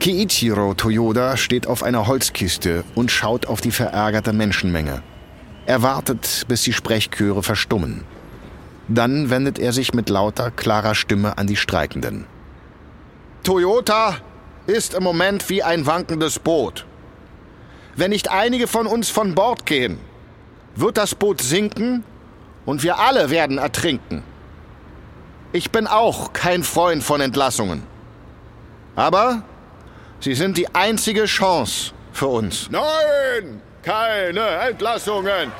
Kiichiro 0.00 0.74
Toyoda 0.74 1.36
steht 1.36 1.68
auf 1.68 1.84
einer 1.84 2.08
Holzkiste 2.08 2.82
und 2.96 3.12
schaut 3.12 3.46
auf 3.46 3.60
die 3.60 3.70
verärgerte 3.70 4.32
Menschenmenge. 4.32 5.02
Er 5.64 5.82
wartet, 5.82 6.44
bis 6.48 6.62
die 6.62 6.72
Sprechchöre 6.72 7.44
verstummen. 7.44 8.02
Dann 8.88 9.30
wendet 9.30 9.58
er 9.58 9.72
sich 9.72 9.94
mit 9.94 10.08
lauter, 10.08 10.50
klarer 10.50 10.94
Stimme 10.94 11.38
an 11.38 11.46
die 11.46 11.56
Streikenden. 11.56 12.26
Toyota 13.42 14.16
ist 14.66 14.94
im 14.94 15.02
Moment 15.02 15.48
wie 15.48 15.62
ein 15.62 15.86
wankendes 15.86 16.38
Boot. 16.38 16.86
Wenn 17.96 18.10
nicht 18.10 18.30
einige 18.30 18.66
von 18.66 18.86
uns 18.86 19.10
von 19.10 19.34
Bord 19.34 19.66
gehen, 19.66 19.98
wird 20.74 20.96
das 20.96 21.14
Boot 21.14 21.42
sinken 21.42 22.04
und 22.64 22.82
wir 22.82 22.98
alle 22.98 23.30
werden 23.30 23.58
ertrinken. 23.58 24.22
Ich 25.52 25.70
bin 25.70 25.86
auch 25.86 26.32
kein 26.32 26.62
Freund 26.62 27.02
von 27.02 27.20
Entlassungen. 27.20 27.82
Aber 28.96 29.42
sie 30.20 30.34
sind 30.34 30.56
die 30.56 30.74
einzige 30.74 31.24
Chance 31.26 31.92
für 32.12 32.28
uns. 32.28 32.68
Nein! 32.70 33.60
Keine 33.82 34.40
Entlassungen! 34.40 35.52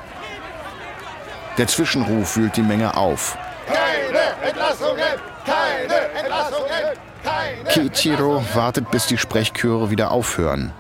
Der 1.59 1.67
Zwischenruf 1.67 2.37
wühlt 2.37 2.57
die 2.57 2.63
Menge 2.63 2.97
auf. 2.97 3.37
Keine 3.67 4.49
Entlassungen! 4.49 5.03
Keine 5.45 5.95
Entlassungen! 6.19 6.99
Keine 7.23 7.65
Kiichiro 7.69 8.45
wartet, 8.55 8.91
bis 8.91 9.07
die 9.07 9.19
Sprechchöre 9.19 9.91
wieder 9.91 10.11
aufhören. 10.11 10.73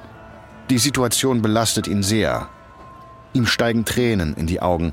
Die 0.71 0.79
Situation 0.79 1.43
belastet 1.43 1.87
ihn 1.87 2.03
sehr. 2.03 2.49
Ihm 3.33 3.47
steigen 3.47 3.85
Tränen 3.85 4.35
in 4.35 4.47
die 4.47 4.61
Augen, 4.61 4.93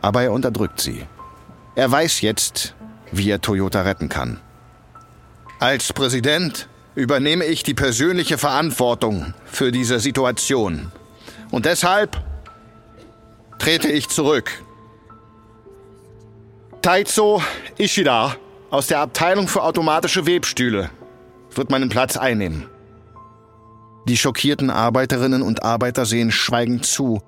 aber 0.00 0.22
er 0.22 0.32
unterdrückt 0.32 0.80
sie. 0.80 1.06
Er 1.74 1.90
weiß 1.90 2.22
jetzt, 2.22 2.74
wie 3.12 3.30
er 3.30 3.40
Toyota 3.40 3.82
retten 3.82 4.08
kann. 4.08 4.40
Als 5.60 5.92
Präsident 5.92 6.68
übernehme 6.94 7.44
ich 7.44 7.62
die 7.62 7.74
persönliche 7.74 8.38
Verantwortung 8.38 9.34
für 9.46 9.72
diese 9.72 10.00
Situation. 10.00 10.90
Und 11.50 11.66
deshalb 11.66 12.16
trete 13.58 13.88
ich 13.88 14.08
zurück. 14.08 14.50
Taizo 16.88 17.42
Ishida 17.76 18.34
aus 18.70 18.86
der 18.86 19.00
Abteilung 19.00 19.46
für 19.46 19.62
automatische 19.62 20.24
Webstühle 20.24 20.88
wird 21.54 21.68
meinen 21.68 21.90
Platz 21.90 22.16
einnehmen. 22.16 22.64
Die 24.08 24.16
schockierten 24.16 24.70
Arbeiterinnen 24.70 25.42
und 25.42 25.62
Arbeiter 25.62 26.06
sehen 26.06 26.30
schweigend 26.30 26.86
zu, 26.86 27.20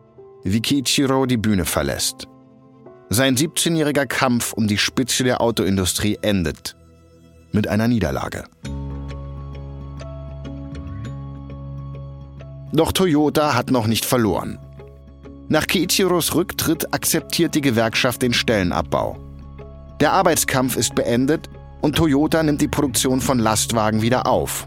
wie 0.45 0.63
Kiichiro 0.63 1.27
die 1.27 1.37
Bühne 1.37 1.67
verlässt. 1.67 2.27
Sein 3.11 3.37
17-jähriger 3.37 4.07
Kampf 4.07 4.55
um 4.55 4.67
die 4.67 4.79
Spitze 4.79 5.25
der 5.25 5.43
Autoindustrie 5.43 6.19
endet 6.23 6.75
mit 7.53 7.69
einer 7.69 7.87
Niederlage. 7.87 8.45
Doch 12.73 12.93
Toyota 12.93 13.55
hat 13.55 13.71
noch 13.71 13.87
nicht 13.87 14.07
verloren. 14.07 14.59
Nach 15.51 15.67
Kiichiros 15.67 16.35
Rücktritt 16.35 16.95
akzeptiert 16.95 17.55
die 17.55 17.61
Gewerkschaft 17.61 18.23
den 18.23 18.33
Stellenabbau. 18.33 19.19
Der 20.01 20.13
Arbeitskampf 20.13 20.77
ist 20.77 20.95
beendet 20.95 21.51
und 21.83 21.97
Toyota 21.97 22.43
nimmt 22.43 22.63
die 22.63 22.69
Produktion 22.69 23.21
von 23.21 23.39
Lastwagen 23.39 24.01
wieder 24.01 24.27
auf. 24.27 24.67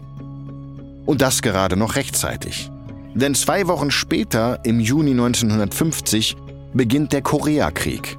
Und 1.06 1.20
das 1.20 1.42
gerade 1.42 1.76
noch 1.76 1.96
rechtzeitig. 1.96 2.70
Denn 3.14 3.34
zwei 3.34 3.66
Wochen 3.66 3.90
später, 3.90 4.60
im 4.64 4.78
Juni 4.78 5.10
1950, 5.10 6.36
beginnt 6.72 7.12
der 7.12 7.22
Koreakrieg. 7.22 8.16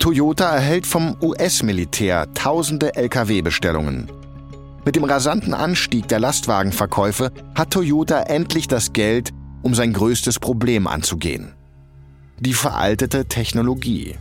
Toyota 0.00 0.54
erhält 0.54 0.86
vom 0.86 1.16
US-Militär 1.20 2.32
tausende 2.34 2.94
Lkw-Bestellungen. 2.94 4.10
Mit 4.84 4.96
dem 4.96 5.04
rasanten 5.04 5.54
Anstieg 5.54 6.08
der 6.08 6.20
Lastwagenverkäufe 6.20 7.30
hat 7.54 7.72
Toyota 7.72 8.22
endlich 8.22 8.68
das 8.68 8.92
Geld, 8.92 9.30
um 9.62 9.74
sein 9.74 9.92
größtes 9.92 10.38
Problem 10.38 10.86
anzugehen. 10.86 11.54
Die 12.38 12.54
veraltete 12.54 13.26
Technologie. 13.26 14.16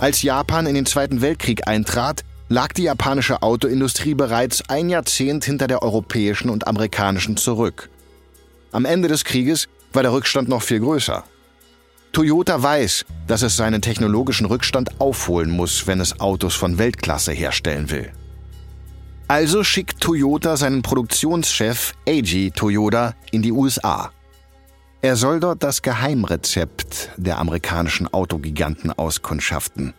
Als 0.00 0.22
Japan 0.22 0.66
in 0.66 0.74
den 0.74 0.86
Zweiten 0.86 1.20
Weltkrieg 1.20 1.68
eintrat, 1.68 2.24
lag 2.48 2.72
die 2.72 2.84
japanische 2.84 3.42
Autoindustrie 3.42 4.14
bereits 4.14 4.62
ein 4.70 4.88
Jahrzehnt 4.88 5.44
hinter 5.44 5.66
der 5.66 5.82
europäischen 5.82 6.48
und 6.48 6.66
amerikanischen 6.66 7.36
zurück. 7.36 7.90
Am 8.72 8.86
Ende 8.86 9.08
des 9.08 9.24
Krieges 9.24 9.68
war 9.92 10.02
der 10.02 10.12
Rückstand 10.12 10.48
noch 10.48 10.62
viel 10.62 10.80
größer. 10.80 11.22
Toyota 12.12 12.62
weiß, 12.62 13.04
dass 13.26 13.42
es 13.42 13.56
seinen 13.56 13.82
technologischen 13.82 14.46
Rückstand 14.46 15.00
aufholen 15.02 15.50
muss, 15.50 15.86
wenn 15.86 16.00
es 16.00 16.18
Autos 16.18 16.54
von 16.54 16.78
Weltklasse 16.78 17.32
herstellen 17.32 17.90
will. 17.90 18.10
Also 19.28 19.62
schickt 19.62 20.00
Toyota 20.00 20.56
seinen 20.56 20.80
Produktionschef 20.80 21.92
Eiji 22.08 22.52
Toyoda 22.52 23.14
in 23.32 23.42
die 23.42 23.52
USA. 23.52 24.10
Er 25.02 25.16
soll 25.16 25.40
dort 25.40 25.62
das 25.62 25.80
Geheimrezept 25.80 27.10
der 27.16 27.38
amerikanischen 27.38 28.06
Autogiganten 28.12 28.92
auskundschaften. 28.92 29.94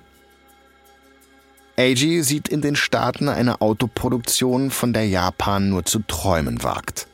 Eiji 1.75 2.21
sieht 2.21 2.47
in 2.47 2.61
den 2.61 2.75
Staaten 2.75 3.27
eine 3.27 3.61
Autoproduktion, 3.61 4.69
von 4.69 4.93
der 4.93 5.07
Japan 5.07 5.69
nur 5.69 5.85
zu 5.85 5.99
träumen 6.07 6.61
wagt. 6.61 7.07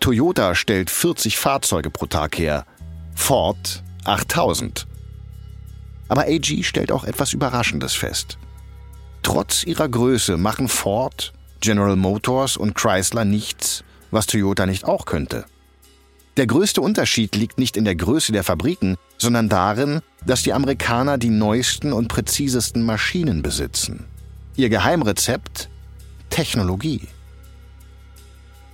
Toyota 0.00 0.54
stellt 0.54 0.88
40 0.88 1.38
Fahrzeuge 1.38 1.90
pro 1.90 2.06
Tag 2.06 2.38
her, 2.38 2.64
Ford 3.14 3.82
8000. 4.04 4.86
Aber 6.08 6.22
AG 6.22 6.62
stellt 6.62 6.90
auch 6.90 7.04
etwas 7.04 7.34
Überraschendes 7.34 7.92
fest. 7.92 8.38
Trotz 9.22 9.64
ihrer 9.64 9.88
Größe 9.88 10.38
machen 10.38 10.68
Ford, 10.68 11.34
General 11.60 11.96
Motors 11.96 12.56
und 12.56 12.74
Chrysler 12.74 13.26
nichts, 13.26 13.84
was 14.10 14.26
Toyota 14.26 14.64
nicht 14.64 14.84
auch 14.84 15.04
könnte. 15.04 15.44
Der 16.38 16.46
größte 16.46 16.80
Unterschied 16.80 17.36
liegt 17.36 17.58
nicht 17.58 17.76
in 17.76 17.84
der 17.84 17.94
Größe 17.94 18.32
der 18.32 18.42
Fabriken, 18.42 18.96
sondern 19.18 19.50
darin, 19.50 20.00
dass 20.24 20.42
die 20.42 20.54
Amerikaner 20.54 21.18
die 21.18 21.28
neuesten 21.28 21.92
und 21.92 22.08
präzisesten 22.08 22.82
Maschinen 22.82 23.42
besitzen. 23.42 24.06
Ihr 24.56 24.70
Geheimrezept? 24.70 25.68
Technologie. 26.30 27.02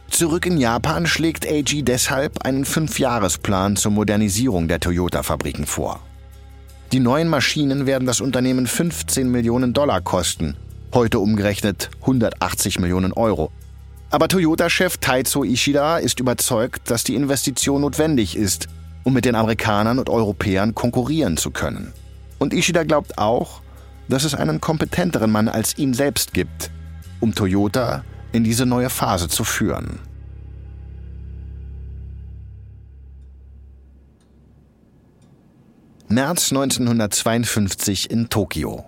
Zurück 0.09 0.47
in 0.47 0.59
Japan 0.59 1.07
schlägt 1.07 1.47
AG 1.47 1.83
deshalb 1.83 2.44
einen 2.44 2.64
Fünfjahresplan 2.64 3.77
zur 3.77 3.92
Modernisierung 3.92 4.68
der 4.68 4.81
Toyota-Fabriken 4.81 5.66
vor. 5.66 6.01
Die 6.92 7.01
neuen 7.01 7.29
Maschinen 7.29 7.87
werden 7.87 8.07
das 8.07 8.21
Unternehmen 8.21 8.66
15 8.66 9.31
Millionen 9.31 9.75
Dollar 9.75 10.01
kosten, 10.01 10.57
heute 10.94 11.18
umgerechnet 11.18 11.90
180 12.01 12.79
Millionen 12.79 13.12
Euro. 13.12 13.51
Aber 14.11 14.29
Toyota-Chef 14.29 14.97
Taizo 14.99 15.44
Ishida 15.44 15.99
ist 15.99 16.18
überzeugt, 16.18 16.90
dass 16.90 17.05
die 17.05 17.14
Investition 17.14 17.83
notwendig 17.83 18.37
ist, 18.37 18.68
um 19.05 19.12
mit 19.12 19.27
den 19.27 19.35
Amerikanern 19.35 19.99
und 19.99 20.09
Europäern 20.09 20.75
konkurrieren 20.75 21.37
zu 21.37 21.51
können. 21.51 21.92
Und 22.38 22.55
Ishida 22.55 22.85
glaubt 22.85 23.18
auch, 23.18 23.61
dass 24.09 24.25
es 24.25 24.35
einen 24.35 24.61
kompetenteren 24.61 25.31
Mann 25.31 25.49
als 25.49 25.77
ihn 25.77 25.92
selbst 25.92 26.33
gibt, 26.33 26.71
um 27.21 27.35
Toyota 27.35 28.03
in 28.33 28.44
diese 28.44 28.64
neue 28.64 28.88
Phase 28.88 29.29
zu 29.29 29.44
führen. 29.44 29.99
März 36.09 36.51
1952 36.51 38.11
in 38.11 38.31
Tokio. 38.31 38.87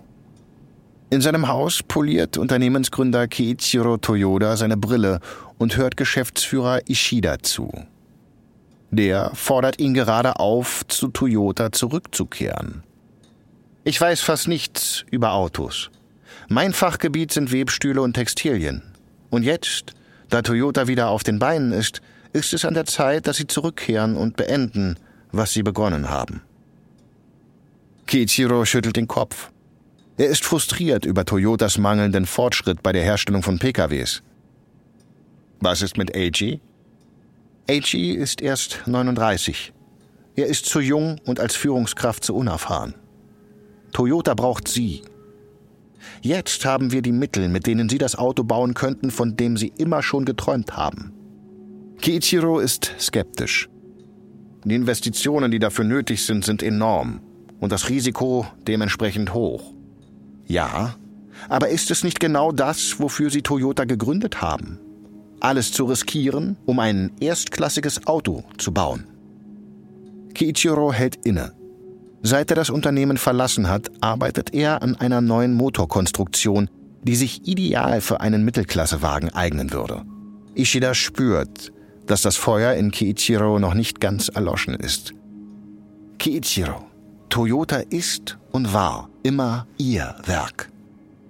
In 1.11 1.19
seinem 1.19 1.49
Haus 1.49 1.83
poliert 1.83 2.37
Unternehmensgründer 2.37 3.27
Kiichiro 3.27 3.97
Toyoda 3.97 4.55
seine 4.55 4.77
Brille 4.77 5.19
und 5.57 5.75
hört 5.75 5.97
Geschäftsführer 5.97 6.87
Ishida 6.87 7.39
zu. 7.39 7.69
Der 8.91 9.31
fordert 9.35 9.81
ihn 9.81 9.93
gerade 9.93 10.39
auf, 10.39 10.87
zu 10.87 11.09
Toyota 11.09 11.73
zurückzukehren. 11.73 12.83
Ich 13.83 13.99
weiß 13.99 14.21
fast 14.21 14.47
nichts 14.47 15.03
über 15.11 15.33
Autos. 15.33 15.91
Mein 16.47 16.71
Fachgebiet 16.71 17.33
sind 17.33 17.51
Webstühle 17.51 18.01
und 18.01 18.13
Textilien. 18.13 18.81
Und 19.29 19.43
jetzt, 19.43 19.91
da 20.29 20.41
Toyota 20.41 20.87
wieder 20.87 21.09
auf 21.09 21.23
den 21.23 21.39
Beinen 21.39 21.73
ist, 21.73 22.01
ist 22.31 22.53
es 22.53 22.63
an 22.63 22.73
der 22.73 22.85
Zeit, 22.85 23.27
dass 23.27 23.35
sie 23.35 23.47
zurückkehren 23.47 24.15
und 24.15 24.37
beenden, 24.37 24.95
was 25.33 25.51
sie 25.51 25.63
begonnen 25.63 26.09
haben. 26.09 26.41
Kiichiro 28.07 28.63
schüttelt 28.63 28.95
den 28.95 29.09
Kopf. 29.09 29.51
Er 30.17 30.27
ist 30.27 30.43
frustriert 30.43 31.05
über 31.05 31.25
Toyotas 31.25 31.77
mangelnden 31.77 32.25
Fortschritt 32.25 32.83
bei 32.83 32.91
der 32.91 33.03
Herstellung 33.03 33.43
von 33.43 33.59
PKWs. 33.59 34.21
Was 35.59 35.81
ist 35.81 35.97
mit 35.97 36.15
Eiji? 36.15 36.59
Eiji 37.69 38.11
ist 38.11 38.41
erst 38.41 38.83
39. 38.85 39.73
Er 40.35 40.47
ist 40.47 40.65
zu 40.65 40.79
jung 40.79 41.19
und 41.25 41.39
als 41.39 41.55
Führungskraft 41.55 42.23
zu 42.23 42.35
unerfahren. 42.35 42.95
Toyota 43.93 44.33
braucht 44.33 44.67
sie, 44.67 45.03
Jetzt 46.21 46.65
haben 46.65 46.91
wir 46.91 47.01
die 47.01 47.11
Mittel, 47.11 47.49
mit 47.49 47.67
denen 47.67 47.89
Sie 47.89 47.97
das 47.97 48.15
Auto 48.15 48.43
bauen 48.43 48.73
könnten, 48.73 49.11
von 49.11 49.37
dem 49.37 49.57
Sie 49.57 49.71
immer 49.77 50.01
schon 50.03 50.25
geträumt 50.25 50.75
haben. 50.75 51.13
Kiichiro 52.01 52.59
ist 52.59 52.95
skeptisch. 52.99 53.69
Die 54.63 54.75
Investitionen, 54.75 55.51
die 55.51 55.59
dafür 55.59 55.85
nötig 55.85 56.25
sind, 56.25 56.45
sind 56.45 56.63
enorm 56.63 57.21
und 57.59 57.71
das 57.71 57.89
Risiko 57.89 58.47
dementsprechend 58.67 59.33
hoch. 59.33 59.73
Ja, 60.45 60.95
aber 61.49 61.69
ist 61.69 61.91
es 61.91 62.03
nicht 62.03 62.19
genau 62.19 62.51
das, 62.51 62.99
wofür 62.99 63.29
Sie 63.29 63.41
Toyota 63.41 63.85
gegründet 63.85 64.41
haben? 64.41 64.79
Alles 65.39 65.71
zu 65.71 65.85
riskieren, 65.85 66.57
um 66.65 66.79
ein 66.79 67.11
erstklassiges 67.19 68.05
Auto 68.05 68.43
zu 68.57 68.71
bauen. 68.71 69.05
Kiichiro 70.33 70.93
hält 70.93 71.25
inne. 71.25 71.53
Seit 72.21 72.51
er 72.51 72.55
das 72.55 72.69
Unternehmen 72.69 73.17
verlassen 73.17 73.67
hat, 73.67 73.91
arbeitet 74.01 74.53
er 74.53 74.83
an 74.83 74.95
einer 74.95 75.21
neuen 75.21 75.55
Motorkonstruktion, 75.55 76.69
die 77.03 77.15
sich 77.15 77.47
ideal 77.47 78.01
für 78.01 78.21
einen 78.21 78.45
Mittelklassewagen 78.45 79.33
eignen 79.33 79.73
würde. 79.73 80.03
Ishida 80.53 80.93
spürt, 80.93 81.71
dass 82.05 82.21
das 82.21 82.35
Feuer 82.35 82.73
in 82.75 82.91
Kiichiro 82.91 83.57
noch 83.57 83.73
nicht 83.73 83.99
ganz 83.99 84.27
erloschen 84.27 84.75
ist. 84.75 85.13
Kiichiro, 86.19 86.85
Toyota 87.29 87.77
ist 87.77 88.37
und 88.51 88.73
war 88.73 89.09
immer 89.23 89.67
ihr 89.77 90.15
Werk. 90.25 90.69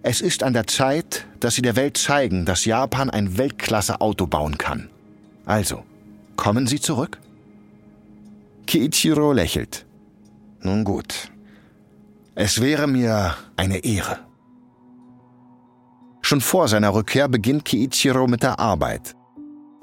Es 0.04 0.22
ist 0.22 0.44
an 0.44 0.54
der 0.54 0.66
Zeit, 0.68 1.28
dass 1.40 1.56
sie 1.56 1.62
der 1.62 1.76
Welt 1.76 1.98
zeigen, 1.98 2.46
dass 2.46 2.66
Japan 2.66 3.10
ein 3.10 3.38
Weltklasse-Auto 3.38 4.26
bauen 4.26 4.58
kann. 4.58 4.90
Also, 5.46 5.84
kommen 6.38 6.66
Sie 6.66 6.80
zurück? 6.80 7.20
Kiichiro 8.66 9.32
lächelt. 9.32 9.86
Nun 10.62 10.84
gut. 10.84 11.32
Es 12.34 12.62
wäre 12.62 12.88
mir 12.88 13.36
eine 13.58 13.84
Ehre. 13.84 14.20
Schon 16.22 16.42
vor 16.42 16.68
seiner 16.68 16.94
Rückkehr 16.94 17.28
beginnt 17.28 17.66
Kiichiro 17.66 18.28
mit 18.28 18.44
der 18.44 18.60
Arbeit. 18.60 19.16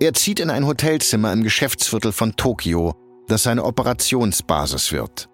Er 0.01 0.15
zieht 0.15 0.41
in 0.41 0.51
ein 0.51 0.67
Hotelzimmer 0.67 1.33
im 1.33 1.43
Geschäftsviertel 1.43 2.13
von 2.13 2.35
Tokio, 2.37 2.95
das 3.27 3.43
seine 3.43 3.65
Operationsbasis 3.65 4.93
wird. 4.93 5.29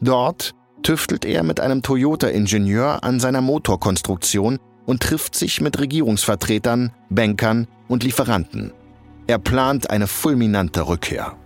Dort 0.00 0.54
tüftelt 0.84 1.24
er 1.24 1.42
mit 1.42 1.58
einem 1.58 1.82
Toyota-Ingenieur 1.82 3.02
an 3.02 3.18
seiner 3.18 3.40
Motorkonstruktion 3.40 4.60
und 4.86 5.02
trifft 5.02 5.34
sich 5.34 5.60
mit 5.60 5.80
Regierungsvertretern, 5.80 6.92
Bankern 7.10 7.66
und 7.88 8.04
Lieferanten. 8.04 8.72
Er 9.26 9.38
plant 9.38 9.90
eine 9.90 10.06
fulminante 10.06 10.86
Rückkehr. 10.86 11.36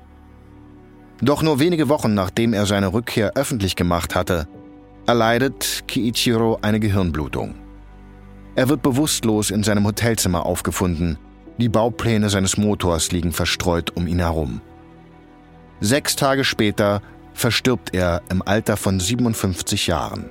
Doch 1.23 1.43
nur 1.43 1.59
wenige 1.59 1.89
Wochen 1.89 2.15
nachdem 2.15 2.53
er 2.53 2.67
seine 2.67 2.93
Rückkehr 2.93 3.33
öffentlich 3.35 3.77
gemacht 3.77 4.15
hatte, 4.15 4.47
erleidet 5.07 5.85
Kiichiro 5.89 6.59
eine 6.61 6.81
Gehirnblutung. 6.81 7.55
Er 8.57 8.69
wird 8.69 8.83
bewusstlos 8.83 9.51
in 9.51 9.63
seinem 9.63 9.87
Hotelzimmer 9.87 10.45
aufgefunden. 10.45 11.17
Die 11.59 11.69
Baupläne 11.69 12.29
seines 12.29 12.57
Motors 12.57 13.13
liegen 13.13 13.33
verstreut 13.33 13.97
um 13.97 14.07
ihn 14.07 14.19
herum. 14.19 14.61
Sechs 15.81 16.17
Tage 16.17 16.45
später 16.45 17.03
verstirbt 17.39 17.95
er 17.95 18.23
im 18.31 18.43
Alter 18.43 18.77
von 18.77 18.99
57 18.99 19.87
Jahren. 19.87 20.31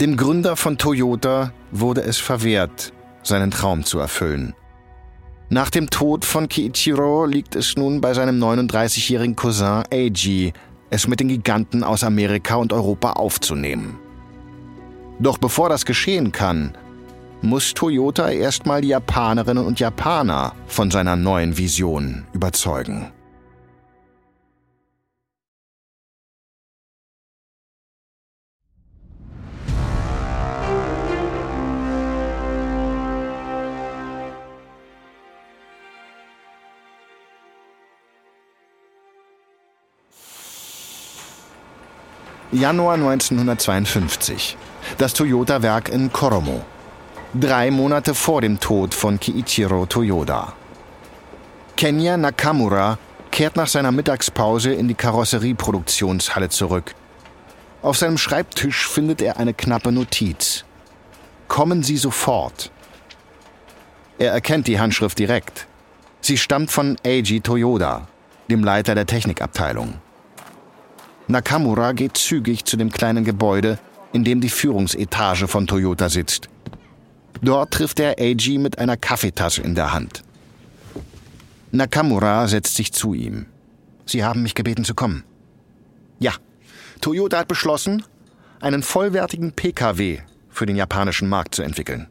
Dem 0.00 0.16
Gründer 0.16 0.56
von 0.56 0.78
Toyota 0.78 1.52
wurde 1.72 2.02
es 2.02 2.18
verwehrt, 2.18 2.92
seinen 3.22 3.50
Traum 3.50 3.84
zu 3.84 3.98
erfüllen. 3.98 4.54
Nach 5.50 5.70
dem 5.70 5.90
Tod 5.90 6.24
von 6.24 6.48
Kiichiro 6.48 7.26
liegt 7.26 7.54
es 7.54 7.76
nun 7.76 8.00
bei 8.00 8.14
seinem 8.14 8.42
39-jährigen 8.42 9.36
Cousin 9.36 9.82
Eiji, 9.90 10.52
es 10.90 11.06
mit 11.06 11.20
den 11.20 11.28
Giganten 11.28 11.84
aus 11.84 12.04
Amerika 12.04 12.56
und 12.56 12.72
Europa 12.72 13.12
aufzunehmen. 13.12 13.98
Doch 15.18 15.36
bevor 15.36 15.68
das 15.68 15.84
geschehen 15.84 16.32
kann, 16.32 16.76
muss 17.42 17.74
Toyota 17.74 18.30
erstmal 18.30 18.80
die 18.80 18.88
Japanerinnen 18.88 19.64
und 19.64 19.80
Japaner 19.80 20.54
von 20.66 20.90
seiner 20.90 21.16
neuen 21.16 21.58
Vision 21.58 22.26
überzeugen. 22.32 23.12
Januar 42.58 42.94
1952. 42.94 44.56
Das 44.96 45.14
Toyota-Werk 45.14 45.90
in 45.90 46.12
Koromo. 46.12 46.64
Drei 47.32 47.70
Monate 47.70 48.14
vor 48.14 48.40
dem 48.40 48.58
Tod 48.58 48.94
von 48.94 49.20
Kiichiro 49.20 49.86
Toyoda. 49.86 50.54
Kenya 51.76 52.16
Nakamura 52.16 52.98
kehrt 53.30 53.54
nach 53.54 53.68
seiner 53.68 53.92
Mittagspause 53.92 54.72
in 54.72 54.88
die 54.88 54.94
Karosserieproduktionshalle 54.94 56.48
zurück. 56.48 56.96
Auf 57.82 57.96
seinem 57.96 58.18
Schreibtisch 58.18 58.88
findet 58.88 59.22
er 59.22 59.36
eine 59.36 59.54
knappe 59.54 59.92
Notiz. 59.92 60.64
Kommen 61.46 61.84
Sie 61.84 61.96
sofort. 61.96 62.72
Er 64.18 64.32
erkennt 64.32 64.66
die 64.66 64.80
Handschrift 64.80 65.18
direkt. 65.20 65.68
Sie 66.20 66.36
stammt 66.36 66.72
von 66.72 66.96
Eiji 67.04 67.40
Toyoda, 67.40 68.08
dem 68.50 68.64
Leiter 68.64 68.96
der 68.96 69.06
Technikabteilung. 69.06 70.00
Nakamura 71.28 71.92
geht 71.92 72.16
zügig 72.16 72.64
zu 72.64 72.78
dem 72.78 72.90
kleinen 72.90 73.24
Gebäude, 73.24 73.78
in 74.12 74.24
dem 74.24 74.40
die 74.40 74.48
Führungsetage 74.48 75.46
von 75.46 75.66
Toyota 75.66 76.08
sitzt. 76.08 76.48
Dort 77.42 77.72
trifft 77.72 78.00
er 78.00 78.18
Eiji 78.18 78.56
mit 78.56 78.78
einer 78.78 78.96
Kaffeetasse 78.96 79.60
in 79.60 79.74
der 79.74 79.92
Hand. 79.92 80.22
Nakamura 81.70 82.48
setzt 82.48 82.76
sich 82.76 82.92
zu 82.92 83.12
ihm. 83.12 83.46
Sie 84.06 84.24
haben 84.24 84.42
mich 84.42 84.54
gebeten 84.54 84.84
zu 84.84 84.94
kommen. 84.94 85.22
Ja, 86.18 86.32
Toyota 87.02 87.38
hat 87.38 87.48
beschlossen, 87.48 88.02
einen 88.60 88.82
vollwertigen 88.82 89.52
Pkw 89.52 90.20
für 90.48 90.64
den 90.64 90.76
japanischen 90.76 91.28
Markt 91.28 91.54
zu 91.54 91.62
entwickeln. 91.62 92.08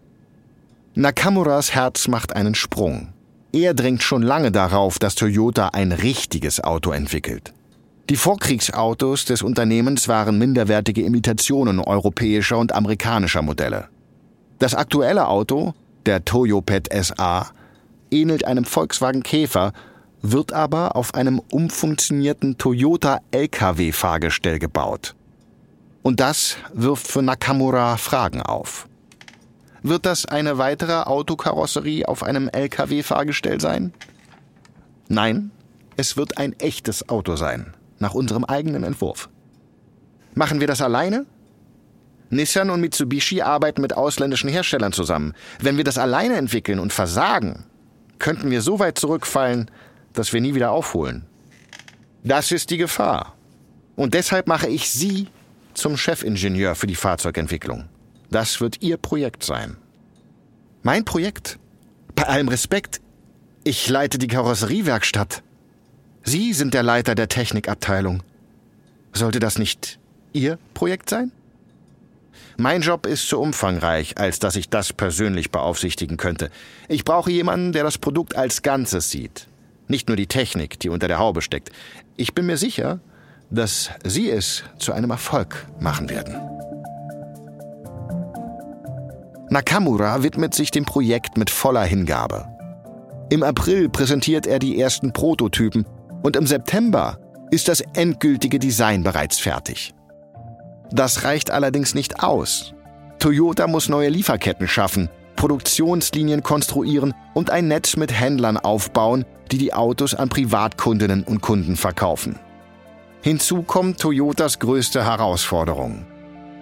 Nakamuras 0.93 1.73
Herz 1.73 2.07
macht 2.07 2.35
einen 2.35 2.55
Sprung. 2.55 3.13
Er 3.51 3.73
drängt 3.73 4.03
schon 4.03 4.21
lange 4.21 4.51
darauf, 4.51 4.99
dass 4.99 5.15
Toyota 5.15 5.69
ein 5.69 5.91
richtiges 5.91 6.63
Auto 6.63 6.91
entwickelt. 6.91 7.53
Die 8.09 8.15
Vorkriegsautos 8.15 9.25
des 9.25 9.41
Unternehmens 9.41 10.07
waren 10.07 10.37
minderwertige 10.37 11.01
Imitationen 11.01 11.81
europäischer 11.81 12.57
und 12.57 12.73
amerikanischer 12.73 13.41
Modelle. 13.41 13.89
Das 14.59 14.75
aktuelle 14.75 15.27
Auto, 15.27 15.73
der 16.05 16.23
Toyopet 16.23 16.87
SA, 16.93 17.47
ähnelt 18.09 18.45
einem 18.45 18.63
Volkswagen 18.63 19.23
Käfer, 19.23 19.73
wird 20.21 20.53
aber 20.53 20.95
auf 20.95 21.15
einem 21.15 21.41
umfunktionierten 21.51 22.57
Toyota 22.57 23.19
LKW-Fahrgestell 23.31 24.57
gebaut. 24.57 25.13
Und 26.01 26.21
das 26.21 26.55
wirft 26.73 27.07
für 27.07 27.21
Nakamura 27.21 27.97
Fragen 27.97 28.41
auf. 28.41 28.87
Wird 29.83 30.05
das 30.05 30.25
eine 30.25 30.57
weitere 30.57 31.03
Autokarosserie 31.03 32.07
auf 32.07 32.23
einem 32.23 32.47
LKW-Fahrgestell 32.47 33.59
sein? 33.59 33.93
Nein, 35.09 35.51
es 35.97 36.15
wird 36.15 36.37
ein 36.37 36.53
echtes 36.53 37.09
Auto 37.09 37.35
sein 37.35 37.73
nach 37.99 38.13
unserem 38.13 38.43
eigenen 38.43 38.83
Entwurf. 38.83 39.29
Machen 40.33 40.59
wir 40.59 40.67
das 40.67 40.81
alleine? 40.81 41.25
Nissan 42.29 42.69
und 42.69 42.81
Mitsubishi 42.81 43.41
arbeiten 43.41 43.81
mit 43.81 43.93
ausländischen 43.93 44.49
Herstellern 44.49 44.91
zusammen. 44.91 45.33
Wenn 45.59 45.77
wir 45.77 45.83
das 45.83 45.97
alleine 45.97 46.35
entwickeln 46.35 46.79
und 46.79 46.93
versagen, 46.93 47.65
könnten 48.19 48.51
wir 48.51 48.61
so 48.61 48.79
weit 48.79 48.97
zurückfallen, 48.97 49.71
dass 50.13 50.33
wir 50.33 50.41
nie 50.41 50.55
wieder 50.55 50.71
aufholen. 50.71 51.25
Das 52.23 52.51
ist 52.51 52.69
die 52.69 52.77
Gefahr. 52.77 53.35
Und 53.95 54.13
deshalb 54.13 54.47
mache 54.47 54.67
ich 54.67 54.89
Sie 54.89 55.27
zum 55.73 55.95
Chefingenieur 55.95 56.75
für 56.75 56.87
die 56.87 56.95
Fahrzeugentwicklung. 56.95 57.85
Das 58.29 58.59
wird 58.59 58.81
Ihr 58.81 58.97
Projekt 58.97 59.43
sein. 59.43 59.77
Mein 60.83 61.05
Projekt? 61.05 61.59
Bei 62.15 62.23
allem 62.23 62.47
Respekt, 62.47 62.99
ich 63.63 63.87
leite 63.89 64.17
die 64.17 64.27
Karosseriewerkstatt. 64.27 65.43
Sie 66.29 66.51
sind 66.51 66.73
der 66.73 66.83
Leiter 66.83 67.15
der 67.15 67.29
Technikabteilung. 67.29 68.21
Sollte 69.13 69.39
das 69.39 69.57
nicht 69.57 69.97
Ihr 70.33 70.59
Projekt 70.73 71.09
sein? 71.09 71.31
Mein 72.57 72.81
Job 72.81 73.05
ist 73.05 73.29
zu 73.29 73.39
umfangreich, 73.39 74.17
als 74.17 74.37
dass 74.39 74.57
ich 74.57 74.67
das 74.67 74.91
persönlich 74.91 75.51
beaufsichtigen 75.51 76.17
könnte. 76.17 76.49
Ich 76.89 77.05
brauche 77.05 77.31
jemanden, 77.31 77.71
der 77.71 77.85
das 77.85 77.97
Produkt 77.97 78.35
als 78.35 78.61
Ganzes 78.61 79.09
sieht. 79.09 79.47
Nicht 79.87 80.09
nur 80.09 80.17
die 80.17 80.27
Technik, 80.27 80.77
die 80.81 80.89
unter 80.89 81.07
der 81.07 81.17
Haube 81.17 81.41
steckt. 81.41 81.71
Ich 82.17 82.33
bin 82.33 82.45
mir 82.45 82.57
sicher, 82.57 82.99
dass 83.49 83.89
Sie 84.03 84.29
es 84.29 84.63
zu 84.79 84.91
einem 84.91 85.11
Erfolg 85.11 85.65
machen 85.79 86.09
werden. 86.09 86.35
Nakamura 89.49 90.23
widmet 90.23 90.53
sich 90.53 90.71
dem 90.71 90.83
Projekt 90.83 91.37
mit 91.37 91.49
voller 91.49 91.85
Hingabe. 91.85 92.49
Im 93.29 93.43
April 93.43 93.87
präsentiert 93.87 94.45
er 94.45 94.59
die 94.59 94.77
ersten 94.77 95.13
Prototypen 95.13 95.85
und 96.27 96.35
im 96.35 96.45
September 96.45 97.17
ist 97.51 97.69
das 97.69 97.79
endgültige 97.93 98.59
Design 98.59 99.01
bereits 99.01 99.39
fertig. 99.39 99.93
Das 100.91 101.23
reicht 101.23 101.51
allerdings 101.51 101.95
nicht 101.95 102.21
aus. 102.21 102.73
Toyota 103.17 103.65
muss 103.65 103.87
neue 103.87 104.09
Lieferketten 104.09 104.67
schaffen, 104.67 105.07
Produktionslinien 105.37 106.43
konstruieren 106.43 107.13
und 107.33 107.49
ein 107.49 107.69
Netz 107.69 107.95
mit 107.95 108.11
Händlern 108.11 108.57
aufbauen, 108.57 109.23
die 109.53 109.57
die 109.57 109.73
Autos 109.73 110.15
an 110.15 110.27
Privatkundinnen 110.27 111.23
und 111.23 111.39
Kunden 111.39 111.77
verkaufen. 111.77 112.37
Hinzu 113.21 113.63
kommt 113.63 114.01
Toyotas 114.01 114.59
größte 114.59 115.05
Herausforderung, 115.05 116.05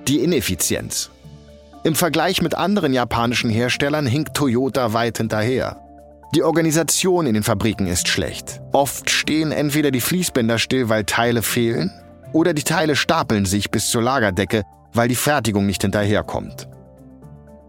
die 0.07 0.19
Ineffizienz. 0.19 1.09
Im 1.83 1.95
Vergleich 1.95 2.43
mit 2.43 2.53
anderen 2.53 2.93
japanischen 2.93 3.49
Herstellern 3.49 4.05
hinkt 4.05 4.35
Toyota 4.35 4.93
weit 4.93 5.17
hinterher. 5.17 5.84
Die 6.33 6.43
Organisation 6.43 7.27
in 7.27 7.33
den 7.33 7.43
Fabriken 7.43 7.87
ist 7.87 8.07
schlecht. 8.07 8.61
Oft 8.73 9.09
stehen 9.09 9.51
entweder 9.51 9.91
die 9.91 10.01
Fließbänder 10.01 10.57
still, 10.59 10.89
weil 10.89 11.05
Teile 11.05 11.41
fehlen, 11.41 11.91
oder 12.33 12.53
die 12.53 12.63
Teile 12.63 12.95
stapeln 12.95 13.45
sich 13.45 13.71
bis 13.71 13.89
zur 13.89 14.01
Lagerdecke, 14.01 14.63
weil 14.93 15.07
die 15.07 15.15
Fertigung 15.15 15.65
nicht 15.65 15.83
hinterherkommt. 15.83 16.67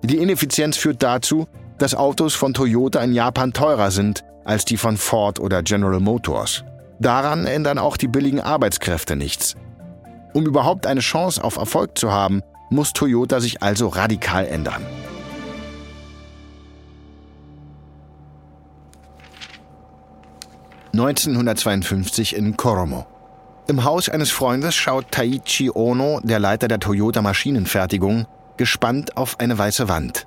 Die 0.03 0.17
Ineffizienz 0.19 0.77
führt 0.77 1.03
dazu, 1.03 1.47
dass 1.79 1.95
Autos 1.95 2.35
von 2.35 2.55
Toyota 2.55 3.01
in 3.03 3.13
Japan 3.13 3.53
teurer 3.53 3.91
sind 3.91 4.25
als 4.45 4.65
die 4.65 4.77
von 4.77 4.97
Ford 4.97 5.41
oder 5.41 5.63
General 5.63 6.01
Motors. 6.01 6.65
Daran 7.01 7.47
ändern 7.47 7.79
auch 7.79 7.97
die 7.97 8.09
billigen 8.09 8.41
Arbeitskräfte 8.41 9.17
nichts. 9.17 9.57
Um 10.33 10.47
überhaupt 10.47 10.87
eine 10.87 11.01
Chance 11.01 11.43
auf 11.43 11.57
Erfolg 11.57 11.99
zu 11.99 12.13
haben, 12.13 12.43
muss 12.71 12.93
Toyota 12.93 13.41
sich 13.41 13.63
also 13.63 13.89
radikal 13.89 14.47
ändern. 14.47 14.85
1952 20.99 22.35
in 22.35 22.57
Koromo. 22.57 23.07
Im 23.69 23.85
Haus 23.85 24.09
eines 24.09 24.31
Freundes 24.31 24.75
schaut 24.75 25.11
Taichi 25.11 25.71
Ono, 25.71 26.21
der 26.23 26.39
Leiter 26.39 26.69
der 26.69 26.81
Toyota 26.81 27.21
Maschinenfertigung, 27.21 28.27
gespannt 28.57 29.15
auf 29.17 29.39
eine 29.39 29.59
weiße 29.59 29.91
Wand. 29.91 30.27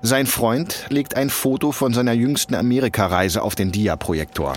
Sein 0.00 0.26
Freund 0.26 0.86
legt 0.88 1.16
ein 1.16 1.28
Foto 1.28 1.72
von 1.72 1.92
seiner 1.92 2.12
jüngsten 2.12 2.54
Amerikareise 2.54 3.42
auf 3.42 3.54
den 3.54 3.70
Dia-Projektor. 3.70 4.54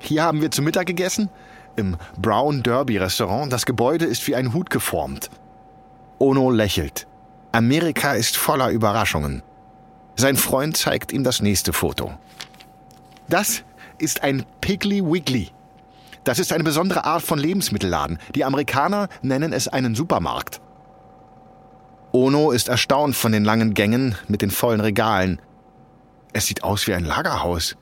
Hier 0.00 0.24
haben 0.24 0.40
wir 0.40 0.50
zu 0.50 0.60
Mittag 0.60 0.86
gegessen? 0.86 1.30
Im 1.76 1.96
Brown 2.18 2.64
Derby 2.64 2.96
Restaurant. 2.96 3.52
Das 3.52 3.64
Gebäude 3.64 4.06
ist 4.06 4.26
wie 4.26 4.34
ein 4.34 4.52
Hut 4.52 4.70
geformt. 4.70 5.30
Ono 6.18 6.50
lächelt. 6.50 7.06
Amerika 7.52 8.14
ist 8.14 8.36
voller 8.36 8.70
Überraschungen. 8.70 9.42
Sein 10.16 10.36
Freund 10.36 10.76
zeigt 10.76 11.12
ihm 11.12 11.22
das 11.22 11.42
nächste 11.42 11.72
Foto. 11.72 12.12
Das 13.28 13.62
ist 13.98 14.22
ein 14.22 14.44
Piggly 14.60 15.04
Wiggly. 15.04 15.50
Das 16.24 16.38
ist 16.38 16.52
eine 16.52 16.64
besondere 16.64 17.04
Art 17.04 17.22
von 17.22 17.38
Lebensmittelladen. 17.38 18.18
Die 18.34 18.44
Amerikaner 18.44 19.08
nennen 19.22 19.52
es 19.52 19.68
einen 19.68 19.94
Supermarkt. 19.94 20.60
Ono 22.12 22.50
ist 22.50 22.68
erstaunt 22.68 23.14
von 23.14 23.32
den 23.32 23.44
langen 23.44 23.74
Gängen 23.74 24.16
mit 24.26 24.42
den 24.42 24.50
vollen 24.50 24.80
Regalen. 24.80 25.40
Es 26.32 26.46
sieht 26.46 26.64
aus 26.64 26.86
wie 26.86 26.94
ein 26.94 27.04
Lagerhaus. 27.04 27.76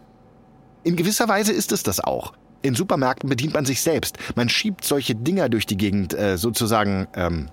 In 0.82 0.96
gewisser 0.96 1.28
Weise 1.28 1.52
ist 1.52 1.72
es 1.72 1.82
das 1.82 2.00
auch. 2.00 2.34
In 2.60 2.74
Supermärkten 2.74 3.28
bedient 3.28 3.54
man 3.54 3.64
sich 3.64 3.80
selbst. 3.80 4.18
Man 4.34 4.48
schiebt 4.48 4.84
solche 4.84 5.14
Dinger 5.14 5.48
durch 5.48 5.66
die 5.66 5.76
Gegend, 5.76 6.14
äh, 6.14 6.36
sozusagen 6.36 7.06
ähm, 7.14 7.48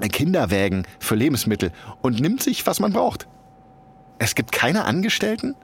Kinderwägen 0.00 0.86
für 0.98 1.16
Lebensmittel 1.16 1.72
und 2.02 2.20
nimmt 2.20 2.42
sich, 2.42 2.66
was 2.66 2.80
man 2.80 2.92
braucht. 2.92 3.26
Es 4.18 4.34
gibt 4.34 4.52
keine 4.52 4.84
Angestellten? 4.84 5.54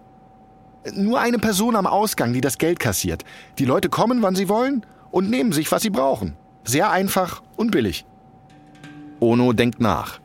Nur 0.93 1.21
eine 1.21 1.39
Person 1.39 1.77
am 1.77 1.87
Ausgang, 1.87 2.33
die 2.33 2.41
das 2.41 2.59
Geld 2.59 2.79
kassiert. 2.79 3.25
Die 3.59 3.65
Leute 3.65 3.89
kommen, 3.89 4.23
wann 4.23 4.35
sie 4.35 4.49
wollen 4.49 4.85
und 5.11 5.31
nehmen 5.31 5.53
sich, 5.53 5.73
was 5.73 5.83
sie 5.83 5.91
brauchen. 5.91 6.37
Sehr 6.65 6.91
einfach 6.91 7.43
und 7.57 7.71
billig. 7.71 8.05
Ono 9.21 9.53
denkt 9.53 9.81
nach. 9.81 10.21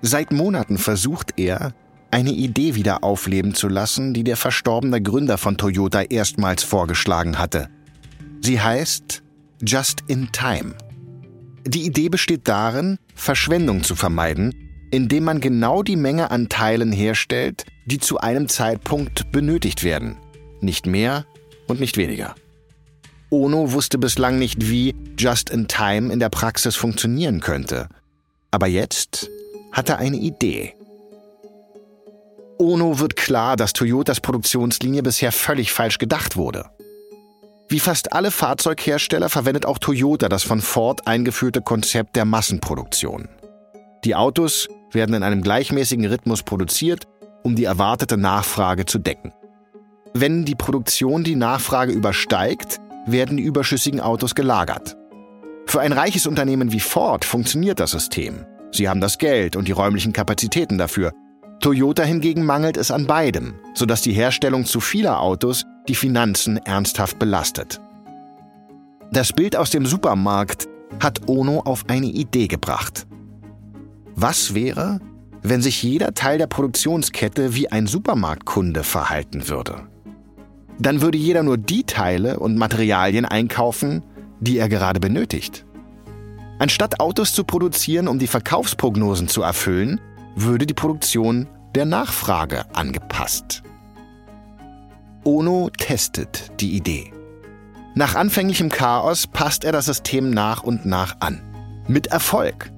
Seit 0.00 0.32
Monaten 0.32 0.78
versucht 0.78 1.38
er, 1.38 1.72
eine 2.10 2.32
Idee 2.32 2.74
wieder 2.74 3.02
aufleben 3.02 3.54
zu 3.54 3.68
lassen, 3.68 4.12
die 4.14 4.24
der 4.24 4.36
verstorbene 4.36 5.00
Gründer 5.00 5.38
von 5.38 5.56
Toyota 5.56 6.02
erstmals 6.02 6.62
vorgeschlagen 6.62 7.38
hatte. 7.38 7.68
Sie 8.40 8.60
heißt 8.60 9.22
Just 9.64 10.02
in 10.08 10.30
Time. 10.32 10.74
Die 11.64 11.86
Idee 11.86 12.08
besteht 12.08 12.48
darin, 12.48 12.98
Verschwendung 13.14 13.84
zu 13.84 13.94
vermeiden, 13.94 14.54
indem 14.90 15.24
man 15.24 15.40
genau 15.40 15.82
die 15.82 15.96
Menge 15.96 16.30
an 16.30 16.48
Teilen 16.48 16.92
herstellt, 16.92 17.64
die 17.86 17.98
zu 17.98 18.18
einem 18.18 18.48
Zeitpunkt 18.48 19.32
benötigt 19.32 19.84
werden. 19.84 20.16
Nicht 20.60 20.86
mehr 20.86 21.26
und 21.66 21.80
nicht 21.80 21.96
weniger. 21.96 22.34
Ono 23.30 23.72
wusste 23.72 23.98
bislang 23.98 24.38
nicht, 24.38 24.68
wie 24.68 24.94
Just 25.18 25.50
in 25.50 25.66
Time 25.66 26.12
in 26.12 26.20
der 26.20 26.28
Praxis 26.28 26.76
funktionieren 26.76 27.40
könnte. 27.40 27.88
Aber 28.50 28.66
jetzt 28.66 29.30
hat 29.72 29.88
er 29.88 29.98
eine 29.98 30.18
Idee. 30.18 30.74
Ono 32.58 32.98
wird 32.98 33.16
klar, 33.16 33.56
dass 33.56 33.72
Toyotas 33.72 34.20
Produktionslinie 34.20 35.02
bisher 35.02 35.32
völlig 35.32 35.72
falsch 35.72 35.98
gedacht 35.98 36.36
wurde. 36.36 36.66
Wie 37.68 37.80
fast 37.80 38.12
alle 38.12 38.30
Fahrzeughersteller 38.30 39.30
verwendet 39.30 39.64
auch 39.64 39.78
Toyota 39.78 40.28
das 40.28 40.42
von 40.42 40.60
Ford 40.60 41.06
eingeführte 41.06 41.62
Konzept 41.62 42.16
der 42.16 42.26
Massenproduktion. 42.26 43.28
Die 44.04 44.14
Autos 44.14 44.68
werden 44.90 45.14
in 45.14 45.22
einem 45.22 45.42
gleichmäßigen 45.42 46.04
Rhythmus 46.04 46.42
produziert, 46.42 47.06
um 47.42 47.56
die 47.56 47.64
erwartete 47.64 48.16
Nachfrage 48.16 48.86
zu 48.86 48.98
decken. 48.98 49.32
Wenn 50.14 50.44
die 50.44 50.54
Produktion 50.54 51.24
die 51.24 51.36
Nachfrage 51.36 51.92
übersteigt, 51.92 52.80
werden 53.06 53.36
die 53.36 53.42
überschüssigen 53.42 54.00
Autos 54.00 54.34
gelagert. 54.34 54.96
Für 55.66 55.80
ein 55.80 55.92
reiches 55.92 56.26
Unternehmen 56.26 56.72
wie 56.72 56.80
Ford 56.80 57.24
funktioniert 57.24 57.80
das 57.80 57.92
System. 57.92 58.44
Sie 58.72 58.88
haben 58.88 59.00
das 59.00 59.18
Geld 59.18 59.56
und 59.56 59.68
die 59.68 59.72
räumlichen 59.72 60.12
Kapazitäten 60.12 60.78
dafür, 60.78 61.12
Toyota 61.60 62.02
hingegen 62.02 62.44
mangelt 62.44 62.76
es 62.76 62.90
an 62.90 63.06
beidem, 63.06 63.54
sodass 63.72 64.02
die 64.02 64.12
Herstellung 64.12 64.64
zu 64.64 64.80
vieler 64.80 65.20
Autos 65.20 65.64
die 65.88 65.94
Finanzen 65.94 66.56
ernsthaft 66.56 67.18
belastet. 67.18 67.80
Das 69.12 69.32
Bild 69.32 69.56
aus 69.56 69.70
dem 69.70 69.86
Supermarkt 69.86 70.68
hat 71.00 71.28
Ono 71.28 71.60
auf 71.60 71.84
eine 71.88 72.06
Idee 72.06 72.48
gebracht. 72.48 73.06
Was 74.14 74.54
wäre, 74.54 75.00
wenn 75.42 75.62
sich 75.62 75.82
jeder 75.82 76.14
Teil 76.14 76.38
der 76.38 76.46
Produktionskette 76.46 77.54
wie 77.54 77.70
ein 77.70 77.86
Supermarktkunde 77.86 78.84
verhalten 78.84 79.48
würde? 79.48 79.88
Dann 80.78 81.00
würde 81.02 81.18
jeder 81.18 81.42
nur 81.42 81.58
die 81.58 81.84
Teile 81.84 82.38
und 82.38 82.56
Materialien 82.56 83.24
einkaufen, 83.24 84.02
die 84.40 84.58
er 84.58 84.68
gerade 84.68 85.00
benötigt. 85.00 85.64
Anstatt 86.58 87.00
Autos 87.00 87.32
zu 87.32 87.44
produzieren, 87.44 88.08
um 88.08 88.18
die 88.18 88.26
Verkaufsprognosen 88.26 89.28
zu 89.28 89.42
erfüllen, 89.42 90.00
würde 90.36 90.66
die 90.66 90.74
Produktion 90.74 91.48
der 91.74 91.86
Nachfrage 91.86 92.64
angepasst. 92.74 93.62
Ono 95.24 95.70
testet 95.76 96.60
die 96.60 96.76
Idee. 96.76 97.12
Nach 97.94 98.14
anfänglichem 98.14 98.70
Chaos 98.70 99.26
passt 99.26 99.64
er 99.64 99.72
das 99.72 99.86
System 99.86 100.30
nach 100.30 100.62
und 100.62 100.86
nach 100.86 101.16
an. 101.20 101.42
Mit 101.86 102.08
Erfolg. 102.08 102.72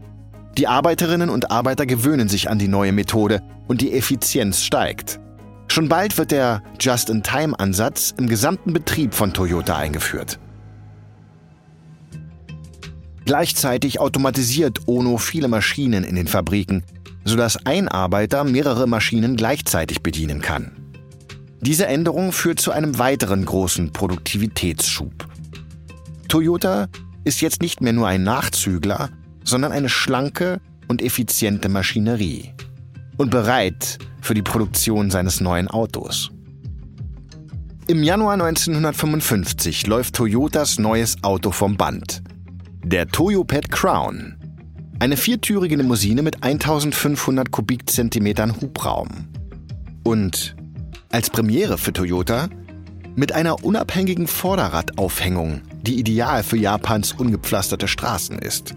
Die 0.56 0.68
Arbeiterinnen 0.68 1.30
und 1.30 1.50
Arbeiter 1.50 1.84
gewöhnen 1.84 2.28
sich 2.28 2.48
an 2.48 2.58
die 2.58 2.68
neue 2.68 2.92
Methode 2.92 3.42
und 3.66 3.80
die 3.80 3.92
Effizienz 3.92 4.62
steigt. 4.62 5.18
Schon 5.66 5.88
bald 5.88 6.16
wird 6.16 6.30
der 6.30 6.62
Just-in-Time-Ansatz 6.78 8.14
im 8.16 8.28
gesamten 8.28 8.72
Betrieb 8.72 9.14
von 9.14 9.32
Toyota 9.32 9.76
eingeführt. 9.76 10.38
Gleichzeitig 13.24 13.98
automatisiert 13.98 14.86
Ono 14.86 15.16
viele 15.16 15.48
Maschinen 15.48 16.04
in 16.04 16.14
den 16.14 16.28
Fabriken, 16.28 16.84
sodass 17.24 17.66
ein 17.66 17.88
Arbeiter 17.88 18.44
mehrere 18.44 18.86
Maschinen 18.86 19.36
gleichzeitig 19.36 20.02
bedienen 20.02 20.40
kann. 20.40 20.72
Diese 21.60 21.86
Änderung 21.86 22.30
führt 22.30 22.60
zu 22.60 22.70
einem 22.70 22.98
weiteren 22.98 23.44
großen 23.44 23.92
Produktivitätsschub. 23.92 25.26
Toyota 26.28 26.88
ist 27.24 27.40
jetzt 27.40 27.62
nicht 27.62 27.80
mehr 27.80 27.94
nur 27.94 28.06
ein 28.06 28.22
Nachzügler, 28.22 29.08
sondern 29.44 29.72
eine 29.72 29.88
schlanke 29.88 30.60
und 30.88 31.02
effiziente 31.02 31.68
Maschinerie 31.68 32.52
und 33.16 33.30
bereit 33.30 33.98
für 34.20 34.34
die 34.34 34.42
Produktion 34.42 35.10
seines 35.10 35.40
neuen 35.40 35.68
Autos. 35.68 36.30
Im 37.86 38.02
Januar 38.02 38.34
1955 38.34 39.86
läuft 39.86 40.14
Toyotas 40.14 40.78
neues 40.78 41.22
Auto 41.22 41.50
vom 41.50 41.76
Band. 41.76 42.22
Der 42.82 43.06
Toyopet 43.06 43.70
Crown 43.70 44.36
eine 45.00 45.16
viertürige 45.16 45.76
Limousine 45.76 46.22
mit 46.22 46.42
1500 46.42 47.50
Kubikzentimetern 47.50 48.60
Hubraum. 48.60 49.26
Und 50.04 50.56
als 51.10 51.30
Premiere 51.30 51.78
für 51.78 51.92
Toyota 51.92 52.48
mit 53.16 53.32
einer 53.32 53.64
unabhängigen 53.64 54.26
Vorderradaufhängung, 54.26 55.60
die 55.82 55.98
ideal 55.98 56.42
für 56.42 56.56
Japans 56.56 57.12
ungepflasterte 57.12 57.86
Straßen 57.86 58.38
ist. 58.38 58.74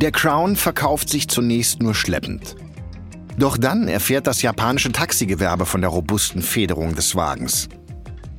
Der 0.00 0.12
Crown 0.12 0.54
verkauft 0.54 1.08
sich 1.08 1.26
zunächst 1.26 1.82
nur 1.82 1.92
schleppend. 1.92 2.54
Doch 3.36 3.58
dann 3.58 3.88
erfährt 3.88 4.28
das 4.28 4.42
japanische 4.42 4.92
Taxigewerbe 4.92 5.66
von 5.66 5.80
der 5.80 5.90
robusten 5.90 6.40
Federung 6.40 6.94
des 6.94 7.16
Wagens. 7.16 7.68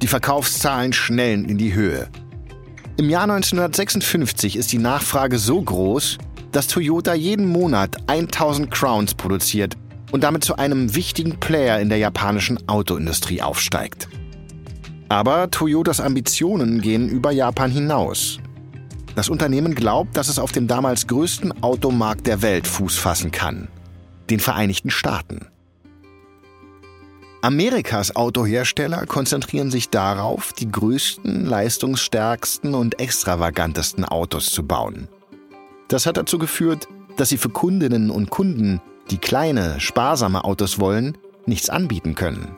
Die 0.01 0.07
Verkaufszahlen 0.07 0.93
schnellen 0.93 1.43
in 1.43 1.57
die 1.57 1.73
Höhe. 1.73 2.07
Im 2.95 3.09
Jahr 3.09 3.23
1956 3.23 4.55
ist 4.55 4.71
die 4.71 4.77
Nachfrage 4.77 5.37
so 5.37 5.61
groß, 5.61 6.17
dass 6.53 6.67
Toyota 6.67 7.13
jeden 7.13 7.45
Monat 7.45 7.97
1000 8.07 8.71
Crowns 8.71 9.13
produziert 9.13 9.75
und 10.11 10.23
damit 10.23 10.45
zu 10.45 10.57
einem 10.57 10.95
wichtigen 10.95 11.39
Player 11.39 11.79
in 11.79 11.89
der 11.89 11.97
japanischen 11.97 12.69
Autoindustrie 12.69 13.41
aufsteigt. 13.41 14.07
Aber 15.09 15.51
Toyotas 15.51 15.99
Ambitionen 15.99 16.81
gehen 16.81 17.09
über 17.09 17.31
Japan 17.31 17.71
hinaus. 17.71 18.39
Das 19.15 19.29
Unternehmen 19.29 19.75
glaubt, 19.75 20.15
dass 20.15 20.29
es 20.29 20.39
auf 20.39 20.51
dem 20.51 20.67
damals 20.67 21.07
größten 21.07 21.63
Automarkt 21.63 22.27
der 22.27 22.41
Welt 22.41 22.67
Fuß 22.67 22.97
fassen 22.97 23.31
kann, 23.31 23.67
den 24.29 24.39
Vereinigten 24.39 24.89
Staaten. 24.89 25.47
Amerikas 27.41 28.15
Autohersteller 28.17 29.05
konzentrieren 29.05 29.71
sich 29.71 29.89
darauf, 29.89 30.51
die 30.51 30.69
größten, 30.69 31.45
leistungsstärksten 31.45 32.75
und 32.75 32.99
extravagantesten 32.99 34.03
Autos 34.03 34.51
zu 34.51 34.67
bauen. 34.67 35.07
Das 35.87 36.05
hat 36.05 36.17
dazu 36.17 36.37
geführt, 36.37 36.87
dass 37.15 37.29
sie 37.29 37.37
für 37.37 37.49
Kundinnen 37.49 38.11
und 38.11 38.29
Kunden, 38.29 38.81
die 39.09 39.17
kleine, 39.17 39.79
sparsame 39.79 40.43
Autos 40.43 40.79
wollen, 40.79 41.17
nichts 41.45 41.69
anbieten 41.69 42.13
können. 42.13 42.57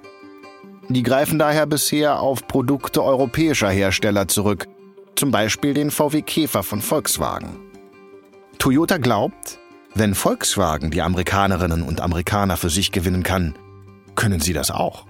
Die 0.90 1.04
greifen 1.04 1.40
daher 1.40 1.68
bisher 1.68 2.20
auf 2.20 2.48
Produkte 2.48 3.04
europäischer 3.04 3.70
Hersteller 3.70 4.28
zurück, 4.28 4.68
zum 5.16 5.32
Beispiel 5.32 5.74
den 5.74 5.92
VW 5.92 6.22
Käfer 6.22 6.64
von 6.64 6.82
Volkswagen. 6.82 7.60
Toyota 8.58 8.98
glaubt, 8.98 9.60
wenn 9.94 10.16
Volkswagen 10.16 10.92
die 10.92 11.02
Amerikanerinnen 11.02 11.84
und 11.84 12.02
Amerikaner 12.02 12.58
für 12.58 12.70
sich 12.70 12.92
gewinnen 12.92 13.24
kann, 13.24 13.56
können 14.16 14.40
sie 14.40 14.54
das 14.54 14.72
auch. 14.72 15.06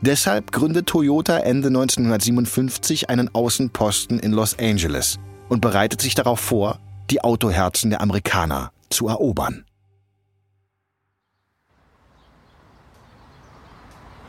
Deshalb 0.00 0.52
gründet 0.52 0.86
Toyota 0.86 1.38
Ende 1.38 1.68
1957 1.68 3.08
einen 3.08 3.34
Außenposten 3.34 4.18
in 4.18 4.32
Los 4.32 4.58
Angeles 4.58 5.18
und 5.48 5.60
bereitet 5.60 6.00
sich 6.00 6.14
darauf 6.14 6.40
vor, 6.40 6.78
die 7.10 7.22
Autoherzen 7.22 7.90
der 7.90 8.00
Amerikaner 8.00 8.72
zu 8.90 9.08
erobern. 9.08 9.64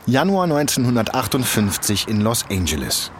Januar 0.06 0.44
1958 0.44 2.08
in 2.08 2.22
Los 2.22 2.46
Angeles. 2.50 3.10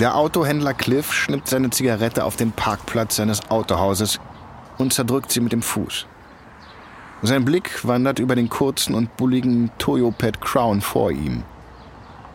Der 0.00 0.16
Autohändler 0.16 0.72
Cliff 0.72 1.12
schnippt 1.12 1.48
seine 1.48 1.68
Zigarette 1.68 2.24
auf 2.24 2.36
dem 2.36 2.52
Parkplatz 2.52 3.16
seines 3.16 3.50
Autohauses 3.50 4.20
und 4.78 4.92
zerdrückt 4.94 5.30
sie 5.30 5.40
mit 5.40 5.52
dem 5.52 5.60
Fuß. 5.60 6.06
Sein 7.20 7.44
Blick 7.44 7.86
wandert 7.86 8.18
über 8.18 8.34
den 8.34 8.48
kurzen 8.48 8.94
und 8.94 9.16
bulligen 9.18 9.70
Toyopet 9.76 10.40
Crown 10.40 10.80
vor 10.80 11.10
ihm. 11.10 11.42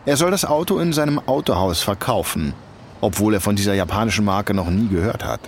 Er 0.06 0.16
soll 0.16 0.30
das 0.30 0.44
Auto 0.44 0.78
in 0.78 0.92
seinem 0.92 1.18
Autohaus 1.18 1.82
verkaufen, 1.82 2.54
obwohl 3.00 3.34
er 3.34 3.40
von 3.40 3.56
dieser 3.56 3.74
japanischen 3.74 4.24
Marke 4.24 4.54
noch 4.54 4.70
nie 4.70 4.88
gehört 4.88 5.24
hat. 5.24 5.40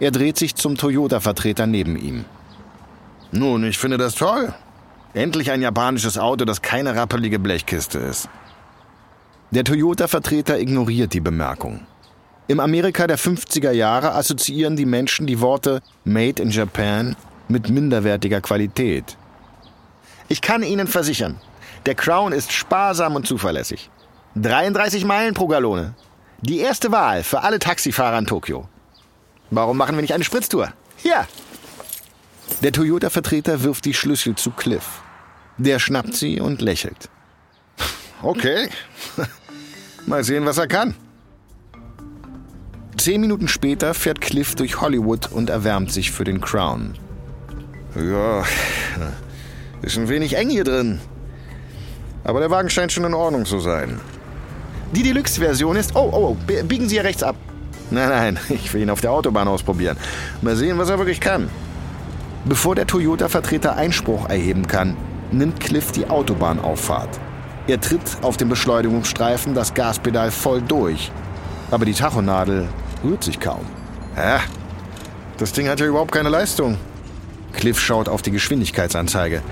Er 0.00 0.10
dreht 0.10 0.38
sich 0.38 0.54
zum 0.54 0.76
Toyota-Vertreter 0.76 1.66
neben 1.66 1.96
ihm. 1.96 2.24
Nun, 3.30 3.62
ich 3.64 3.76
finde 3.76 3.98
das 3.98 4.14
toll. 4.14 4.54
Endlich 5.12 5.50
ein 5.50 5.60
japanisches 5.60 6.16
Auto, 6.18 6.46
das 6.46 6.62
keine 6.62 6.96
rappelige 6.96 7.38
Blechkiste 7.38 7.98
ist. 7.98 8.28
Der 9.50 9.64
Toyota-Vertreter 9.64 10.58
ignoriert 10.58 11.14
die 11.14 11.20
Bemerkung. 11.20 11.86
Im 12.48 12.60
Amerika 12.60 13.06
der 13.06 13.18
50er 13.18 13.70
Jahre 13.70 14.12
assoziieren 14.14 14.76
die 14.76 14.84
Menschen 14.84 15.26
die 15.26 15.40
Worte 15.40 15.80
Made 16.04 16.42
in 16.42 16.50
Japan 16.50 17.16
mit 17.48 17.70
minderwertiger 17.70 18.42
Qualität. 18.42 19.16
Ich 20.28 20.42
kann 20.42 20.62
Ihnen 20.62 20.86
versichern, 20.86 21.40
der 21.86 21.94
Crown 21.94 22.32
ist 22.32 22.52
sparsam 22.52 23.16
und 23.16 23.26
zuverlässig. 23.26 23.88
33 24.36 25.06
Meilen 25.06 25.32
pro 25.32 25.46
Gallone. 25.46 25.94
Die 26.42 26.58
erste 26.58 26.92
Wahl 26.92 27.22
für 27.22 27.42
alle 27.42 27.58
Taxifahrer 27.58 28.18
in 28.18 28.26
Tokio. 28.26 28.68
Warum 29.50 29.78
machen 29.78 29.96
wir 29.96 30.02
nicht 30.02 30.12
eine 30.12 30.24
Spritztour? 30.24 30.74
Hier! 30.96 31.26
Der 32.62 32.72
Toyota-Vertreter 32.72 33.62
wirft 33.62 33.86
die 33.86 33.94
Schlüssel 33.94 34.34
zu 34.34 34.50
Cliff. 34.50 35.00
Der 35.56 35.78
schnappt 35.78 36.14
sie 36.14 36.38
und 36.38 36.60
lächelt. 36.60 37.08
Okay. 38.20 38.68
Mal 40.08 40.24
sehen, 40.24 40.46
was 40.46 40.56
er 40.56 40.66
kann. 40.66 40.94
Zehn 42.96 43.20
Minuten 43.20 43.46
später 43.46 43.92
fährt 43.92 44.22
Cliff 44.22 44.54
durch 44.54 44.80
Hollywood 44.80 45.30
und 45.30 45.50
erwärmt 45.50 45.92
sich 45.92 46.10
für 46.10 46.24
den 46.24 46.40
Crown. 46.40 46.94
Ja, 47.94 48.42
ist 49.82 49.98
ein 49.98 50.08
wenig 50.08 50.34
eng 50.34 50.48
hier 50.48 50.64
drin. 50.64 50.98
Aber 52.24 52.40
der 52.40 52.50
Wagen 52.50 52.70
scheint 52.70 52.90
schon 52.90 53.04
in 53.04 53.12
Ordnung 53.12 53.44
zu 53.44 53.60
sein. 53.60 54.00
Die 54.92 55.02
Deluxe-Version 55.02 55.76
ist. 55.76 55.94
Oh, 55.94 56.08
oh, 56.10 56.28
oh, 56.30 56.62
biegen 56.64 56.88
Sie 56.88 56.94
hier 56.94 57.04
rechts 57.04 57.22
ab. 57.22 57.36
Nein, 57.90 58.08
nein, 58.08 58.38
ich 58.48 58.72
will 58.72 58.80
ihn 58.80 58.90
auf 58.90 59.02
der 59.02 59.12
Autobahn 59.12 59.46
ausprobieren. 59.46 59.98
Mal 60.40 60.56
sehen, 60.56 60.78
was 60.78 60.88
er 60.88 60.98
wirklich 60.98 61.20
kann. 61.20 61.50
Bevor 62.46 62.74
der 62.74 62.86
Toyota-Vertreter 62.86 63.76
Einspruch 63.76 64.26
erheben 64.30 64.66
kann, 64.66 64.96
nimmt 65.32 65.60
Cliff 65.60 65.92
die 65.92 66.08
Autobahnauffahrt. 66.08 67.20
Er 67.68 67.78
tritt 67.78 68.16
auf 68.22 68.38
dem 68.38 68.48
Beschleunigungsstreifen 68.48 69.54
das 69.54 69.74
Gaspedal 69.74 70.30
voll 70.30 70.62
durch. 70.62 71.12
Aber 71.70 71.84
die 71.84 71.92
Tachonadel 71.92 72.66
rührt 73.04 73.22
sich 73.22 73.38
kaum. 73.38 73.66
Hä? 74.14 74.38
Das 75.36 75.52
Ding 75.52 75.68
hat 75.68 75.78
ja 75.78 75.86
überhaupt 75.86 76.10
keine 76.10 76.30
Leistung. 76.30 76.78
Cliff 77.52 77.78
schaut 77.78 78.08
auf 78.08 78.22
die 78.22 78.30
Geschwindigkeitsanzeige. 78.30 79.42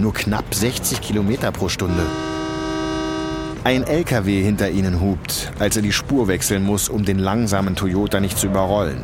Nur 0.00 0.12
knapp 0.12 0.52
60 0.52 1.00
Kilometer 1.00 1.52
pro 1.52 1.68
Stunde. 1.68 2.02
Ein 3.62 3.84
LKW 3.84 4.42
hinter 4.42 4.70
ihnen 4.70 5.00
hupt, 5.00 5.52
als 5.60 5.76
er 5.76 5.82
die 5.82 5.92
Spur 5.92 6.26
wechseln 6.26 6.64
muss, 6.64 6.88
um 6.88 7.04
den 7.04 7.20
langsamen 7.20 7.76
Toyota 7.76 8.18
nicht 8.18 8.36
zu 8.36 8.46
überrollen. 8.46 9.02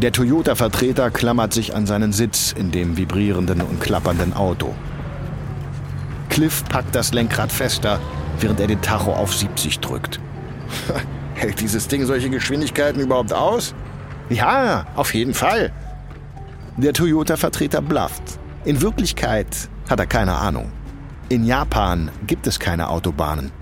Der 0.00 0.12
Toyota-Vertreter 0.12 1.10
klammert 1.10 1.52
sich 1.52 1.74
an 1.74 1.84
seinen 1.84 2.12
Sitz 2.12 2.54
in 2.56 2.70
dem 2.70 2.96
vibrierenden 2.96 3.60
und 3.60 3.80
klappernden 3.80 4.32
Auto. 4.32 4.74
Cliff 6.40 6.64
packt 6.64 6.94
das 6.94 7.12
Lenkrad 7.12 7.52
fester, 7.52 8.00
während 8.38 8.60
er 8.60 8.66
den 8.66 8.80
Tacho 8.80 9.12
auf 9.12 9.34
70 9.34 9.78
drückt. 9.80 10.20
Hält 11.34 11.60
dieses 11.60 11.86
Ding 11.86 12.06
solche 12.06 12.30
Geschwindigkeiten 12.30 12.98
überhaupt 12.98 13.34
aus? 13.34 13.74
Ja, 14.30 14.86
auf 14.96 15.12
jeden 15.12 15.34
Fall. 15.34 15.70
Der 16.78 16.94
Toyota-Vertreter 16.94 17.82
blufft. 17.82 18.22
In 18.64 18.80
Wirklichkeit 18.80 19.68
hat 19.90 20.00
er 20.00 20.06
keine 20.06 20.34
Ahnung. 20.36 20.72
In 21.28 21.44
Japan 21.44 22.10
gibt 22.26 22.46
es 22.46 22.58
keine 22.58 22.88
Autobahnen. 22.88 23.52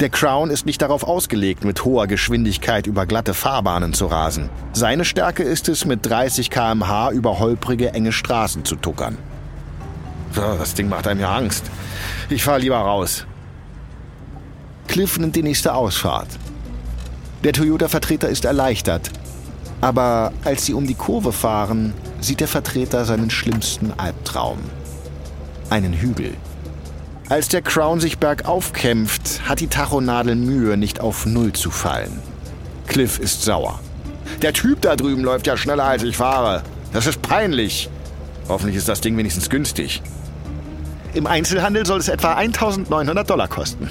Der 0.00 0.08
Crown 0.08 0.50
ist 0.50 0.66
nicht 0.66 0.82
darauf 0.82 1.04
ausgelegt, 1.04 1.62
mit 1.62 1.84
hoher 1.84 2.08
Geschwindigkeit 2.08 2.88
über 2.88 3.06
glatte 3.06 3.34
Fahrbahnen 3.34 3.92
zu 3.92 4.06
rasen. 4.06 4.50
Seine 4.72 5.04
Stärke 5.04 5.44
ist 5.44 5.68
es, 5.68 5.84
mit 5.84 6.04
30 6.04 6.50
km/h 6.50 7.12
über 7.12 7.38
holprige, 7.38 7.94
enge 7.94 8.10
Straßen 8.10 8.64
zu 8.64 8.74
tuckern. 8.74 9.16
Das 10.34 10.74
Ding 10.74 10.88
macht 10.88 11.06
einem 11.06 11.20
ja 11.20 11.34
Angst. 11.34 11.64
Ich 12.28 12.42
fahre 12.44 12.60
lieber 12.60 12.78
raus. 12.78 13.26
Cliff 14.86 15.18
nimmt 15.18 15.36
die 15.36 15.42
nächste 15.42 15.74
Ausfahrt. 15.74 16.28
Der 17.44 17.52
Toyota-Vertreter 17.52 18.28
ist 18.28 18.44
erleichtert. 18.44 19.10
Aber 19.80 20.32
als 20.44 20.66
sie 20.66 20.74
um 20.74 20.86
die 20.86 20.94
Kurve 20.94 21.32
fahren, 21.32 21.94
sieht 22.20 22.40
der 22.40 22.48
Vertreter 22.48 23.04
seinen 23.04 23.30
schlimmsten 23.30 23.92
Albtraum. 23.96 24.58
Einen 25.70 25.94
Hügel. 25.94 26.34
Als 27.28 27.48
der 27.48 27.62
Crown 27.62 28.00
sich 28.00 28.18
bergauf 28.18 28.72
kämpft, 28.72 29.48
hat 29.48 29.60
die 29.60 29.68
Tachonadel 29.68 30.34
Mühe, 30.34 30.76
nicht 30.76 31.00
auf 31.00 31.26
Null 31.26 31.52
zu 31.52 31.70
fallen. 31.70 32.20
Cliff 32.88 33.18
ist 33.18 33.42
sauer. 33.42 33.78
Der 34.42 34.52
Typ 34.52 34.82
da 34.82 34.96
drüben 34.96 35.22
läuft 35.22 35.46
ja 35.46 35.56
schneller 35.56 35.84
als 35.84 36.02
ich 36.02 36.16
fahre. 36.16 36.62
Das 36.92 37.06
ist 37.06 37.22
peinlich. 37.22 37.88
Hoffentlich 38.48 38.76
ist 38.76 38.88
das 38.88 39.00
Ding 39.00 39.16
wenigstens 39.16 39.48
günstig. 39.48 40.02
Im 41.12 41.26
Einzelhandel 41.26 41.86
soll 41.86 41.98
es 41.98 42.08
etwa 42.08 42.34
1900 42.34 43.28
Dollar 43.28 43.48
kosten. 43.48 43.88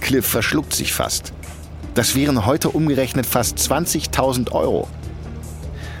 Cliff 0.00 0.26
verschluckt 0.26 0.72
sich 0.72 0.94
fast. 0.94 1.34
Das 1.94 2.14
wären 2.14 2.46
heute 2.46 2.70
umgerechnet 2.70 3.26
fast 3.26 3.58
20.000 3.58 4.52
Euro. 4.52 4.88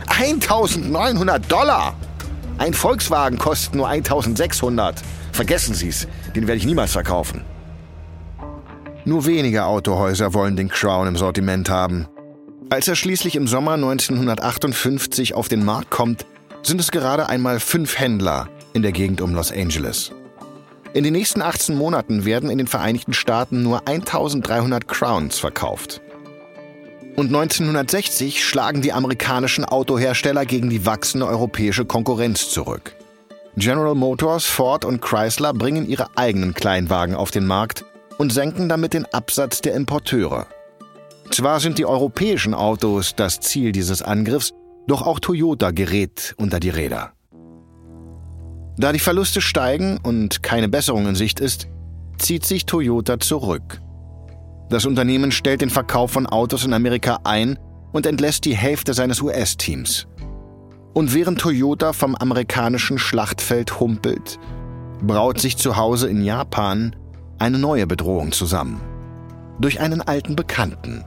1900 0.06 1.50
Dollar! 1.50 1.94
Ein 2.56 2.72
Volkswagen 2.72 3.38
kostet 3.38 3.74
nur 3.74 3.88
1600. 3.88 5.02
Vergessen 5.32 5.74
Sie 5.74 5.88
es, 5.88 6.08
den 6.34 6.46
werde 6.46 6.58
ich 6.58 6.66
niemals 6.66 6.92
verkaufen. 6.92 7.42
Nur 9.04 9.26
wenige 9.26 9.64
Autohäuser 9.64 10.34
wollen 10.34 10.56
den 10.56 10.68
Crown 10.68 11.06
im 11.06 11.16
Sortiment 11.16 11.68
haben. 11.68 12.08
Als 12.70 12.88
er 12.88 12.96
schließlich 12.96 13.36
im 13.36 13.46
Sommer 13.46 13.74
1958 13.74 15.34
auf 15.34 15.48
den 15.48 15.64
Markt 15.64 15.90
kommt, 15.90 16.26
sind 16.62 16.80
es 16.80 16.90
gerade 16.90 17.28
einmal 17.28 17.60
fünf 17.60 17.98
Händler 17.98 18.48
in 18.78 18.82
der 18.82 18.92
Gegend 18.92 19.20
um 19.20 19.34
Los 19.34 19.50
Angeles. 19.50 20.12
In 20.94 21.02
den 21.02 21.12
nächsten 21.12 21.42
18 21.42 21.76
Monaten 21.76 22.24
werden 22.24 22.48
in 22.48 22.58
den 22.58 22.68
Vereinigten 22.68 23.12
Staaten 23.12 23.64
nur 23.64 23.88
1300 23.88 24.86
Crowns 24.86 25.40
verkauft. 25.40 26.00
Und 27.16 27.26
1960 27.26 28.44
schlagen 28.44 28.80
die 28.80 28.92
amerikanischen 28.92 29.64
Autohersteller 29.64 30.46
gegen 30.46 30.70
die 30.70 30.86
wachsende 30.86 31.26
europäische 31.26 31.86
Konkurrenz 31.86 32.50
zurück. 32.50 32.94
General 33.56 33.96
Motors, 33.96 34.46
Ford 34.46 34.84
und 34.84 35.02
Chrysler 35.02 35.52
bringen 35.54 35.88
ihre 35.88 36.16
eigenen 36.16 36.54
Kleinwagen 36.54 37.16
auf 37.16 37.32
den 37.32 37.48
Markt 37.48 37.84
und 38.16 38.32
senken 38.32 38.68
damit 38.68 38.94
den 38.94 39.06
Absatz 39.06 39.60
der 39.60 39.74
Importeure. 39.74 40.46
Zwar 41.32 41.58
sind 41.58 41.78
die 41.78 41.86
europäischen 41.86 42.54
Autos 42.54 43.16
das 43.16 43.40
Ziel 43.40 43.72
dieses 43.72 44.02
Angriffs, 44.02 44.52
doch 44.86 45.02
auch 45.02 45.18
Toyota 45.18 45.72
gerät 45.72 46.36
unter 46.38 46.60
die 46.60 46.70
Räder. 46.70 47.17
Da 48.78 48.92
die 48.92 49.00
Verluste 49.00 49.40
steigen 49.40 49.98
und 50.00 50.44
keine 50.44 50.68
Besserung 50.68 51.08
in 51.08 51.16
Sicht 51.16 51.40
ist, 51.40 51.66
zieht 52.16 52.46
sich 52.46 52.64
Toyota 52.64 53.18
zurück. 53.18 53.80
Das 54.70 54.86
Unternehmen 54.86 55.32
stellt 55.32 55.62
den 55.62 55.70
Verkauf 55.70 56.12
von 56.12 56.26
Autos 56.26 56.64
in 56.64 56.72
Amerika 56.72 57.18
ein 57.24 57.58
und 57.92 58.06
entlässt 58.06 58.44
die 58.44 58.56
Hälfte 58.56 58.94
seines 58.94 59.20
US-Teams. 59.20 60.06
Und 60.94 61.12
während 61.12 61.40
Toyota 61.40 61.92
vom 61.92 62.14
amerikanischen 62.14 62.98
Schlachtfeld 62.98 63.80
humpelt, 63.80 64.38
braut 65.02 65.40
sich 65.40 65.56
zu 65.56 65.76
Hause 65.76 66.08
in 66.08 66.22
Japan 66.22 66.94
eine 67.38 67.58
neue 67.58 67.86
Bedrohung 67.86 68.30
zusammen. 68.30 68.80
Durch 69.58 69.80
einen 69.80 70.02
alten 70.02 70.36
Bekannten, 70.36 71.04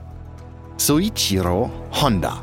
Soichiro 0.76 1.70
Honda. 1.92 2.42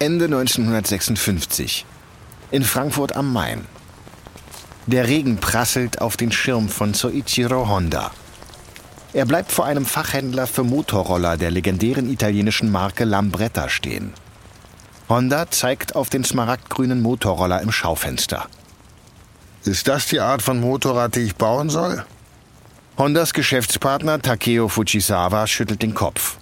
Ende 0.00 0.26
1956. 0.26 1.84
In 2.52 2.62
Frankfurt 2.62 3.16
am 3.16 3.32
Main. 3.32 3.64
Der 4.86 5.08
Regen 5.08 5.38
prasselt 5.38 6.00
auf 6.00 6.16
den 6.16 6.30
Schirm 6.30 6.68
von 6.68 6.94
Soichiro 6.94 7.68
Honda. 7.68 8.12
Er 9.12 9.24
bleibt 9.24 9.50
vor 9.50 9.64
einem 9.64 9.84
Fachhändler 9.84 10.46
für 10.46 10.62
Motorroller 10.62 11.36
der 11.36 11.50
legendären 11.50 12.08
italienischen 12.08 12.70
Marke 12.70 13.04
Lambretta 13.04 13.68
stehen. 13.68 14.12
Honda 15.08 15.50
zeigt 15.50 15.96
auf 15.96 16.10
den 16.10 16.22
smaragdgrünen 16.22 17.02
Motorroller 17.02 17.60
im 17.60 17.72
Schaufenster. 17.72 18.46
Ist 19.64 19.88
das 19.88 20.06
die 20.06 20.20
Art 20.20 20.42
von 20.42 20.60
Motorrad, 20.60 21.16
die 21.16 21.22
ich 21.22 21.34
bauen 21.34 21.70
soll? 21.70 22.04
Hondas 22.96 23.32
Geschäftspartner 23.32 24.22
Takeo 24.22 24.68
Fujisawa 24.68 25.48
schüttelt 25.48 25.82
den 25.82 25.94
Kopf. 25.94 26.36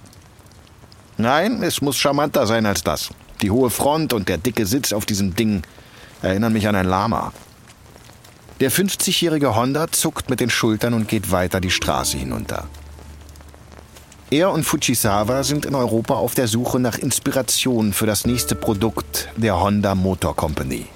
Nein, 1.17 1.63
es 1.63 1.81
muss 1.81 1.97
charmanter 1.97 2.47
sein 2.47 2.67
als 2.67 2.85
das. 2.85 3.09
Die 3.43 3.51
hohe 3.51 3.70
Front 3.70 4.12
und 4.12 4.28
der 4.28 4.39
dicke 4.39 4.66
Sitz 4.66 4.93
auf 4.93 5.07
diesem 5.07 5.34
Ding 5.34 5.62
erinnern 6.22 6.53
mich 6.53 6.68
an 6.68 6.74
ein 6.74 6.87
Lama. 6.87 7.32
Der 8.61 8.72
50-jährige 8.72 9.55
Honda 9.55 9.89
zuckt 9.89 10.30
mit 10.30 10.41
den 10.41 10.49
Schultern 10.49 10.95
und 10.95 11.09
geht 11.09 11.30
weiter 11.30 11.61
die 11.61 11.70
Straße 11.70 12.16
hinunter. 12.16 12.66
Er 14.30 14.51
und 14.51 14.64
Fujisawa 14.64 15.45
sind 15.45 15.66
in 15.66 15.74
Europa 15.74 16.14
auf 16.14 16.34
der 16.34 16.49
Suche 16.49 16.80
nach 16.80 16.99
Inspiration 16.99 17.93
für 17.93 18.07
das 18.07 18.26
nächste 18.26 18.55
Produkt 18.55 19.28
der 19.37 19.61
Honda 19.61 19.95
Motor 19.95 20.34
Company. 20.34 20.87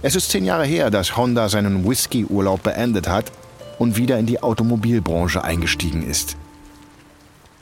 Es 0.00 0.16
ist 0.16 0.30
zehn 0.30 0.44
Jahre 0.44 0.64
her, 0.64 0.90
dass 0.90 1.16
Honda 1.16 1.48
seinen 1.48 1.88
Whisky-Urlaub 1.88 2.62
beendet 2.62 3.08
hat 3.08 3.30
und 3.78 3.96
wieder 3.96 4.18
in 4.18 4.26
die 4.26 4.42
Automobilbranche 4.42 5.44
eingestiegen 5.44 6.02
ist. 6.02 6.36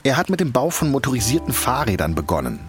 Er 0.05 0.17
hat 0.17 0.31
mit 0.31 0.41
dem 0.41 0.53
Bau 0.53 0.71
von 0.71 0.91
motorisierten 0.91 1.53
Fahrrädern 1.53 2.15
begonnen. 2.15 2.61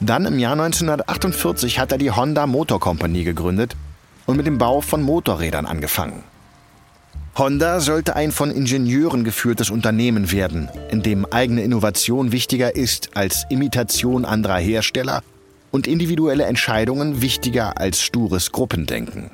Dann 0.00 0.26
im 0.26 0.38
Jahr 0.38 0.52
1948 0.52 1.78
hat 1.78 1.92
er 1.92 1.98
die 1.98 2.10
Honda 2.10 2.46
Motor 2.46 2.80
Company 2.80 3.24
gegründet 3.24 3.76
und 4.26 4.36
mit 4.36 4.46
dem 4.46 4.58
Bau 4.58 4.80
von 4.80 5.02
Motorrädern 5.02 5.66
angefangen. 5.66 6.22
Honda 7.36 7.80
sollte 7.80 8.16
ein 8.16 8.32
von 8.32 8.50
Ingenieuren 8.50 9.22
geführtes 9.22 9.68
Unternehmen 9.70 10.32
werden, 10.32 10.70
in 10.90 11.02
dem 11.02 11.26
eigene 11.26 11.62
Innovation 11.62 12.32
wichtiger 12.32 12.74
ist 12.74 13.10
als 13.14 13.44
Imitation 13.50 14.24
anderer 14.24 14.58
Hersteller 14.58 15.22
und 15.70 15.86
individuelle 15.86 16.44
Entscheidungen 16.44 17.20
wichtiger 17.20 17.78
als 17.78 18.00
stures 18.00 18.52
Gruppendenken. 18.52 19.30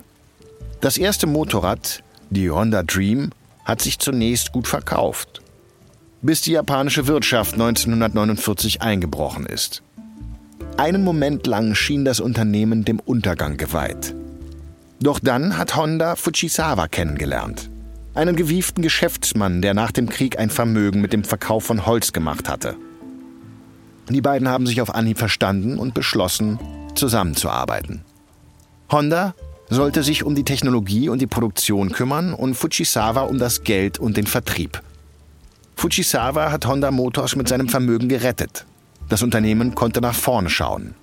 Das 0.81 0.99
erste 0.99 1.29
Motorrad, 1.29 2.03
die 2.31 2.51
Honda 2.51 2.83
Dream, 2.83 3.31
hat 3.65 3.81
sich 3.81 4.01
zunächst 4.01 4.51
gut 4.51 4.67
verkauft, 4.67 5.41
bis 6.23 6.41
die 6.41 6.53
japanische 6.53 7.07
Wirtschaft 7.07 7.53
1949 7.53 8.83
eingebrochen 8.83 9.47
ist. 9.47 9.83
Einen 10.77 11.05
Moment 11.05 11.47
lang 11.47 11.75
schien 11.75 12.05
das 12.05 12.21
Unternehmen 12.21 12.85
dem 12.85 12.99
Untergang 13.01 13.57
geweiht. 13.57 14.15
Doch 15.01 15.19
dann 15.19 15.59
hat 15.59 15.77
Honda 15.77 16.17
Fujisawa 16.17 16.89
kennengelernt. 16.89 17.71
Einen 18.15 18.37
gewieften 18.37 18.83
Geschäftsmann, 18.83 19.63
der 19.63 19.75
nach 19.75 19.91
dem 19.91 20.09
Krieg 20.09 20.39
ein 20.39 20.51
Vermögen 20.51 21.01
mit 21.01 21.13
dem 21.13 21.25
Verkauf 21.25 21.65
von 21.65 21.87
Holz 21.87 22.13
gemacht 22.13 22.49
hatte. 22.49 22.77
Die 24.09 24.21
beiden 24.21 24.49
haben 24.49 24.67
sich 24.67 24.81
auf 24.81 24.95
Anhieb 24.95 25.19
verstanden 25.19 25.79
und 25.79 25.95
beschlossen, 25.95 26.59
zusammenzuarbeiten. 26.95 28.03
Honda 28.91 29.35
sollte 29.71 30.03
sich 30.03 30.25
um 30.25 30.35
die 30.35 30.45
Technologie 30.45 31.09
und 31.09 31.21
die 31.21 31.27
Produktion 31.27 31.93
kümmern 31.93 32.35
und 32.35 32.55
Fujisawa 32.55 33.23
um 33.23 33.39
das 33.39 33.65
Geld 33.65 33.99
und 33.99 34.17
den 34.17 34.27
Vertrieb. 34.27 34.83
Fujisawa 35.77 36.53
hat 36.53 36.67
Honda 36.67 36.91
Motors 36.91 37.35
mit 37.35 37.49
seinem 37.49 37.69
Vermögen 37.69 38.09
gerettet. 38.09 38.67
Das 39.09 39.23
Unternehmen 39.23 39.75
konnte 39.75 40.01
nach 40.01 40.15
vorn 40.15 40.49
schauen. 40.49 40.95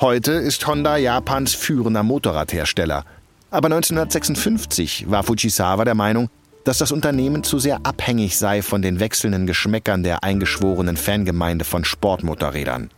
Heute 0.00 0.32
ist 0.32 0.66
Honda 0.66 0.96
Japans 0.96 1.54
führender 1.54 2.02
Motorradhersteller. 2.02 3.04
Aber 3.50 3.66
1956 3.66 5.10
war 5.10 5.22
Fujisawa 5.22 5.84
der 5.84 5.94
Meinung, 5.94 6.28
dass 6.64 6.78
das 6.78 6.90
Unternehmen 6.92 7.44
zu 7.44 7.58
sehr 7.58 7.78
abhängig 7.84 8.36
sei 8.36 8.62
von 8.62 8.82
den 8.82 8.98
wechselnden 8.98 9.46
Geschmäckern 9.46 10.02
der 10.02 10.24
eingeschworenen 10.24 10.96
Fangemeinde 10.96 11.64
von 11.64 11.84
Sportmotorrädern. 11.84 12.90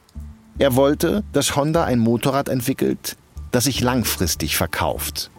Er 0.59 0.75
wollte, 0.75 1.23
dass 1.33 1.55
Honda 1.57 1.85
ein 1.85 1.99
Motorrad 1.99 2.49
entwickelt, 2.49 3.17
das 3.53 3.65
sich 3.65 3.81
langfristig 3.81 4.57
verkauft. 4.57 5.31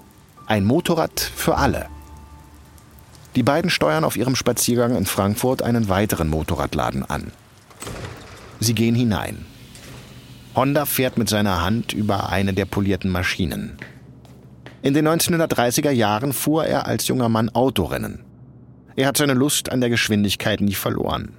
Ein 0.45 0.65
Motorrad 0.65 1.19
für 1.19 1.57
alle. 1.57 1.87
Die 3.35 3.43
beiden 3.43 3.69
steuern 3.69 4.03
auf 4.03 4.17
ihrem 4.17 4.35
Spaziergang 4.35 4.95
in 4.95 5.05
Frankfurt 5.05 5.61
einen 5.61 5.89
weiteren 5.89 6.27
Motorradladen 6.27 7.03
an. 7.03 7.31
Sie 8.59 8.73
gehen 8.73 8.95
hinein. 8.95 9.45
Honda 10.55 10.85
fährt 10.85 11.17
mit 11.17 11.29
seiner 11.29 11.63
Hand 11.63 11.93
über 11.93 12.29
eine 12.29 12.53
der 12.53 12.65
polierten 12.65 13.11
Maschinen. 13.11 13.77
In 14.81 14.93
den 14.93 15.07
1930er 15.07 15.91
Jahren 15.91 16.33
fuhr 16.33 16.65
er 16.65 16.87
als 16.87 17.07
junger 17.07 17.29
Mann 17.29 17.49
Autorennen. 17.49 18.23
Er 18.95 19.07
hat 19.07 19.17
seine 19.17 19.33
Lust 19.33 19.71
an 19.71 19.81
der 19.81 19.89
Geschwindigkeit 19.89 20.61
nie 20.61 20.73
verloren. 20.73 21.33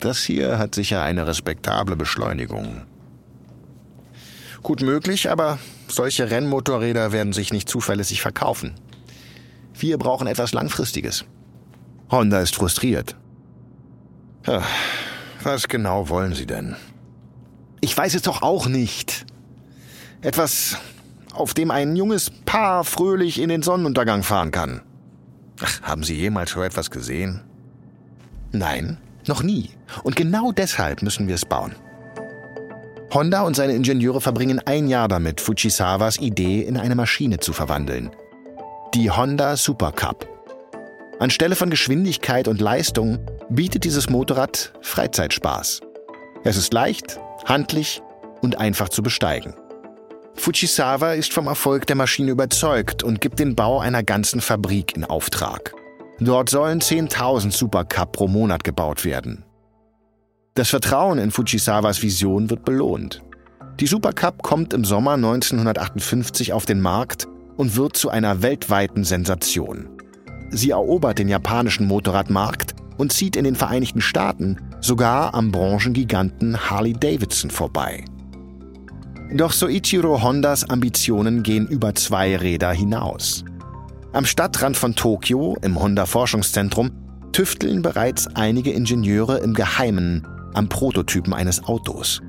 Das 0.00 0.22
hier 0.22 0.58
hat 0.58 0.74
sicher 0.74 1.02
eine 1.02 1.26
respektable 1.26 1.96
Beschleunigung. 1.96 2.82
Gut 4.62 4.82
möglich, 4.82 5.30
aber 5.30 5.58
solche 5.88 6.30
Rennmotorräder 6.30 7.12
werden 7.12 7.32
sich 7.32 7.52
nicht 7.52 7.68
zuverlässig 7.68 8.20
verkaufen. 8.20 8.74
Wir 9.78 9.96
brauchen 9.96 10.26
etwas 10.26 10.52
Langfristiges. 10.52 11.24
Honda 12.10 12.40
ist 12.40 12.56
frustriert. 12.56 13.16
Was 15.42 15.68
genau 15.68 16.08
wollen 16.08 16.34
Sie 16.34 16.46
denn? 16.46 16.76
Ich 17.80 17.96
weiß 17.96 18.14
es 18.14 18.22
doch 18.22 18.42
auch 18.42 18.66
nicht. 18.66 19.24
Etwas, 20.20 20.76
auf 21.32 21.54
dem 21.54 21.70
ein 21.70 21.94
junges 21.94 22.30
Paar 22.30 22.84
fröhlich 22.84 23.40
in 23.40 23.48
den 23.48 23.62
Sonnenuntergang 23.62 24.22
fahren 24.22 24.50
kann. 24.50 24.82
Ach, 25.60 25.82
haben 25.82 26.02
Sie 26.02 26.14
jemals 26.14 26.50
so 26.50 26.62
etwas 26.62 26.90
gesehen? 26.90 27.42
Nein, 28.50 28.98
noch 29.26 29.42
nie. 29.42 29.70
Und 30.02 30.16
genau 30.16 30.52
deshalb 30.52 31.02
müssen 31.02 31.28
wir 31.28 31.34
es 31.34 31.44
bauen. 31.44 31.74
Honda 33.12 33.42
und 33.42 33.56
seine 33.56 33.72
Ingenieure 33.72 34.20
verbringen 34.20 34.60
ein 34.64 34.88
Jahr 34.88 35.08
damit, 35.08 35.40
Fujisawas 35.40 36.18
Idee 36.18 36.62
in 36.62 36.76
eine 36.76 36.94
Maschine 36.94 37.38
zu 37.38 37.52
verwandeln. 37.52 38.10
Die 38.94 39.10
Honda 39.10 39.56
Super 39.56 39.92
Cup. 39.92 40.28
Anstelle 41.18 41.56
von 41.56 41.70
Geschwindigkeit 41.70 42.48
und 42.48 42.60
Leistung 42.60 43.18
bietet 43.50 43.84
dieses 43.84 44.10
Motorrad 44.10 44.72
Freizeitspaß. 44.82 45.80
Es 46.44 46.56
ist 46.56 46.72
leicht, 46.72 47.18
handlich 47.46 48.02
und 48.42 48.58
einfach 48.58 48.88
zu 48.88 49.02
besteigen. 49.02 49.54
Fujisawa 50.34 51.14
ist 51.14 51.32
vom 51.32 51.46
Erfolg 51.46 51.86
der 51.86 51.96
Maschine 51.96 52.30
überzeugt 52.30 53.02
und 53.02 53.20
gibt 53.20 53.38
den 53.38 53.56
Bau 53.56 53.80
einer 53.80 54.02
ganzen 54.02 54.40
Fabrik 54.40 54.94
in 54.94 55.04
Auftrag. 55.04 55.74
Dort 56.20 56.50
sollen 56.50 56.80
10.000 56.80 57.50
Supercup 57.50 58.12
pro 58.12 58.28
Monat 58.28 58.64
gebaut 58.64 59.04
werden. 59.04 59.44
Das 60.54 60.70
Vertrauen 60.70 61.18
in 61.18 61.30
Fujisawas 61.30 62.02
Vision 62.02 62.50
wird 62.50 62.64
belohnt. 62.64 63.22
Die 63.80 63.86
Supercup 63.86 64.42
kommt 64.42 64.74
im 64.74 64.84
Sommer 64.84 65.12
1958 65.12 66.52
auf 66.52 66.66
den 66.66 66.80
Markt 66.80 67.28
und 67.56 67.76
wird 67.76 67.96
zu 67.96 68.10
einer 68.10 68.42
weltweiten 68.42 69.04
Sensation. 69.04 69.88
Sie 70.50 70.70
erobert 70.70 71.18
den 71.18 71.28
japanischen 71.28 71.86
Motorradmarkt 71.86 72.74
und 72.98 73.12
zieht 73.12 73.36
in 73.36 73.44
den 73.44 73.54
Vereinigten 73.54 74.02
Staaten 74.02 74.58
sogar 74.80 75.32
am 75.34 75.50
Branchengiganten 75.50 76.68
Harley 76.68 76.92
Davidson 76.92 77.50
vorbei. 77.50 78.04
Doch 79.34 79.52
Soichiro 79.52 80.22
Hondas 80.22 80.68
Ambitionen 80.68 81.42
gehen 81.42 81.66
über 81.66 81.94
zwei 81.94 82.36
Räder 82.36 82.72
hinaus. 82.72 83.44
Am 84.12 84.24
Stadtrand 84.24 84.76
von 84.76 84.94
Tokio, 84.94 85.56
im 85.62 85.78
Honda 85.78 86.06
Forschungszentrum, 86.06 86.90
tüfteln 87.32 87.82
bereits 87.82 88.26
einige 88.34 88.72
Ingenieure 88.72 89.38
im 89.38 89.54
Geheimen 89.54 90.26
am 90.54 90.68
Prototypen 90.68 91.34
eines 91.34 91.62
Autos. 91.64 92.20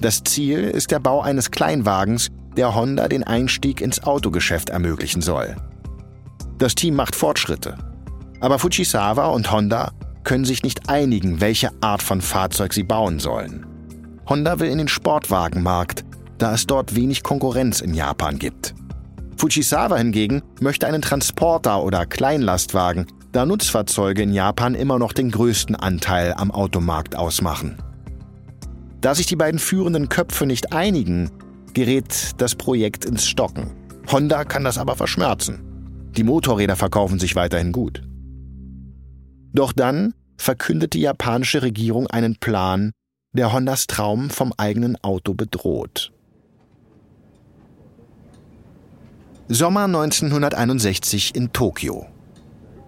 Das 0.00 0.22
Ziel 0.24 0.64
ist 0.64 0.90
der 0.90 0.98
Bau 0.98 1.22
eines 1.22 1.50
Kleinwagens, 1.50 2.28
der 2.56 2.74
Honda 2.74 3.08
den 3.08 3.24
Einstieg 3.24 3.80
ins 3.80 4.02
Autogeschäft 4.04 4.68
ermöglichen 4.68 5.22
soll. 5.22 5.56
Das 6.58 6.74
Team 6.74 6.94
macht 6.94 7.16
Fortschritte. 7.16 7.76
Aber 8.42 8.58
Fujisawa 8.58 9.26
und 9.26 9.52
Honda 9.52 9.92
können 10.24 10.44
sich 10.44 10.64
nicht 10.64 10.88
einigen, 10.88 11.40
welche 11.40 11.70
Art 11.80 12.02
von 12.02 12.20
Fahrzeug 12.20 12.72
sie 12.72 12.82
bauen 12.82 13.20
sollen. 13.20 13.64
Honda 14.28 14.58
will 14.58 14.68
in 14.68 14.78
den 14.78 14.88
Sportwagenmarkt, 14.88 16.04
da 16.38 16.52
es 16.52 16.66
dort 16.66 16.96
wenig 16.96 17.22
Konkurrenz 17.22 17.80
in 17.80 17.94
Japan 17.94 18.40
gibt. 18.40 18.74
Fujisawa 19.36 19.96
hingegen 19.96 20.42
möchte 20.60 20.88
einen 20.88 21.02
Transporter 21.02 21.84
oder 21.84 22.04
Kleinlastwagen, 22.04 23.06
da 23.30 23.46
Nutzfahrzeuge 23.46 24.22
in 24.22 24.34
Japan 24.34 24.74
immer 24.74 24.98
noch 24.98 25.12
den 25.12 25.30
größten 25.30 25.76
Anteil 25.76 26.34
am 26.34 26.50
Automarkt 26.50 27.14
ausmachen. 27.14 27.76
Da 29.00 29.14
sich 29.14 29.26
die 29.26 29.36
beiden 29.36 29.60
führenden 29.60 30.08
Köpfe 30.08 30.46
nicht 30.46 30.72
einigen, 30.72 31.30
gerät 31.74 32.32
das 32.38 32.56
Projekt 32.56 33.04
ins 33.04 33.24
Stocken. 33.24 33.70
Honda 34.10 34.44
kann 34.44 34.64
das 34.64 34.78
aber 34.78 34.96
verschmerzen. 34.96 35.62
Die 36.16 36.24
Motorräder 36.24 36.74
verkaufen 36.74 37.20
sich 37.20 37.36
weiterhin 37.36 37.70
gut. 37.70 38.02
Doch 39.52 39.72
dann 39.72 40.14
verkündet 40.36 40.94
die 40.94 41.00
japanische 41.00 41.62
Regierung 41.62 42.06
einen 42.06 42.36
Plan, 42.36 42.92
der 43.32 43.52
Hondas 43.52 43.86
Traum 43.86 44.30
vom 44.30 44.52
eigenen 44.56 44.96
Auto 45.02 45.34
bedroht. 45.34 46.12
Sommer 49.48 49.84
1961 49.84 51.34
in 51.34 51.52
Tokio. 51.52 52.06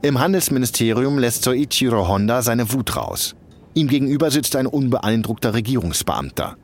Im 0.03 0.19
Handelsministerium 0.19 1.19
lässt 1.19 1.43
Soichiro 1.45 2.09
Honda 2.09 2.43
seine 2.43 2.73
Wut 2.73 2.97
raus. 2.97 3.35
Ihm 3.75 3.89
gegenüber 3.89 4.31
sitzt 4.31 4.57
ein 4.57 4.67
unbeeindruckter 4.67 5.55
Regierungsbeamter. 5.55 6.57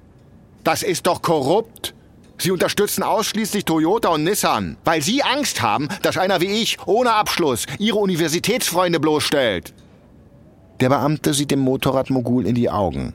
Das 0.65 0.83
ist 0.83 1.07
doch 1.07 1.23
korrupt! 1.23 1.95
Sie 2.39 2.51
unterstützen 2.51 3.03
ausschließlich 3.03 3.67
Toyota 3.67 4.09
und 4.09 4.25
Nissan, 4.25 4.79
weil 4.85 5.03
Sie 5.03 5.23
Angst 5.23 5.61
haben, 5.61 5.89
dass 6.01 6.17
einer 6.17 6.41
wie 6.41 6.47
ich 6.47 6.79
ohne 6.87 7.13
Abschluss 7.13 7.67
Ihre 7.79 7.99
Universitätsfreunde 7.99 9.01
bloßstellt. 9.01 9.75
Der 10.81 10.89
Beamte 10.89 11.35
sieht 11.35 11.51
dem 11.51 11.61
Motorradmogul 11.61 12.47
in 12.47 12.55
die 12.55 12.71
Augen. 12.71 13.13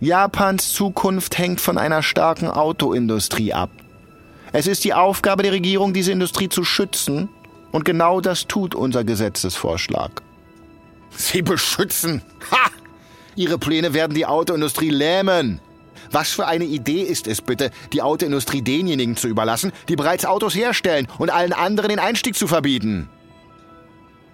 Japans 0.00 0.72
Zukunft 0.72 1.38
hängt 1.38 1.60
von 1.60 1.78
einer 1.78 2.02
starken 2.02 2.48
Autoindustrie 2.48 3.54
ab. 3.54 3.70
Es 4.52 4.66
ist 4.66 4.84
die 4.84 4.92
Aufgabe 4.92 5.42
der 5.42 5.52
Regierung, 5.52 5.94
diese 5.94 6.12
Industrie 6.12 6.48
zu 6.48 6.64
schützen, 6.64 7.28
und 7.70 7.86
genau 7.86 8.20
das 8.20 8.46
tut 8.46 8.74
unser 8.74 9.02
Gesetzesvorschlag. 9.02 10.22
Sie 11.16 11.40
beschützen? 11.40 12.20
Ha! 12.50 12.70
Ihre 13.34 13.56
Pläne 13.58 13.94
werden 13.94 14.14
die 14.14 14.26
Autoindustrie 14.26 14.90
lähmen. 14.90 15.58
Was 16.10 16.32
für 16.32 16.46
eine 16.46 16.64
Idee 16.64 17.00
ist 17.00 17.26
es 17.26 17.40
bitte, 17.40 17.70
die 17.94 18.02
Autoindustrie 18.02 18.60
denjenigen 18.60 19.16
zu 19.16 19.28
überlassen, 19.28 19.72
die 19.88 19.96
bereits 19.96 20.26
Autos 20.26 20.54
herstellen 20.54 21.08
und 21.16 21.30
allen 21.30 21.54
anderen 21.54 21.88
den 21.88 21.98
Einstieg 21.98 22.34
zu 22.34 22.46
verbieten? 22.46 23.08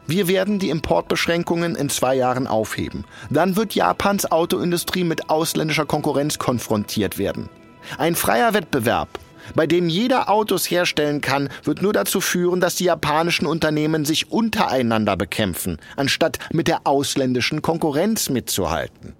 Wir 0.08 0.26
werden 0.26 0.58
die 0.58 0.70
Importbeschränkungen 0.70 1.76
in 1.76 1.90
zwei 1.90 2.14
Jahren 2.14 2.46
aufheben. 2.46 3.04
Dann 3.28 3.56
wird 3.56 3.74
Japans 3.74 4.32
Autoindustrie 4.32 5.04
mit 5.04 5.28
ausländischer 5.28 5.84
Konkurrenz 5.84 6.38
konfrontiert 6.38 7.18
werden. 7.18 7.50
Ein 7.98 8.14
freier 8.14 8.54
Wettbewerb, 8.54 9.10
bei 9.54 9.66
dem 9.66 9.90
jeder 9.90 10.30
Autos 10.30 10.70
herstellen 10.70 11.20
kann, 11.20 11.50
wird 11.62 11.82
nur 11.82 11.92
dazu 11.92 12.22
führen, 12.22 12.58
dass 12.58 12.76
die 12.76 12.84
japanischen 12.84 13.44
Unternehmen 13.44 14.06
sich 14.06 14.32
untereinander 14.32 15.14
bekämpfen, 15.14 15.76
anstatt 15.94 16.38
mit 16.52 16.68
der 16.68 16.86
ausländischen 16.86 17.60
Konkurrenz 17.60 18.30
mitzuhalten. 18.30 19.12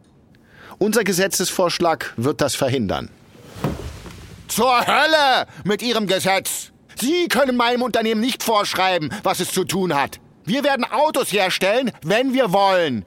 Unser 0.78 1.04
Gesetzesvorschlag 1.04 2.14
wird 2.16 2.40
das 2.40 2.54
verhindern. 2.54 3.10
Zur 4.48 4.86
Hölle 4.86 5.46
mit 5.64 5.82
Ihrem 5.82 6.06
Gesetz! 6.06 6.72
Sie 6.98 7.28
können 7.28 7.56
meinem 7.56 7.82
Unternehmen 7.82 8.22
nicht 8.22 8.42
vorschreiben, 8.42 9.10
was 9.22 9.40
es 9.40 9.52
zu 9.52 9.64
tun 9.64 9.94
hat. 9.94 10.18
Wir 10.48 10.64
werden 10.64 10.86
Autos 10.86 11.30
herstellen, 11.30 11.90
wenn 12.02 12.32
wir 12.32 12.54
wollen. 12.54 13.04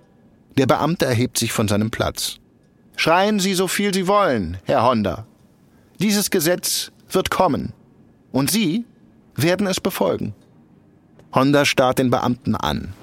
Der 0.57 0.67
Beamte 0.67 1.07
erhebt 1.07 1.39
sich 1.39 1.51
von 1.51 1.67
seinem 1.67 1.89
Platz. 1.89 2.35
Schreien 2.95 3.39
Sie 3.39 3.55
so 3.55 3.67
viel 3.67 3.91
Sie 3.91 4.05
wollen, 4.05 4.59
Herr 4.65 4.83
Honda. 4.83 5.25
Dieses 5.97 6.29
Gesetz 6.29 6.91
wird 7.09 7.31
kommen. 7.31 7.73
Und 8.31 8.51
Sie 8.51 8.85
werden 9.35 9.65
es 9.65 9.81
befolgen. 9.81 10.35
Honda 11.33 11.65
starrt 11.65 11.97
den 11.97 12.11
Beamten 12.11 12.55
an 12.55 12.93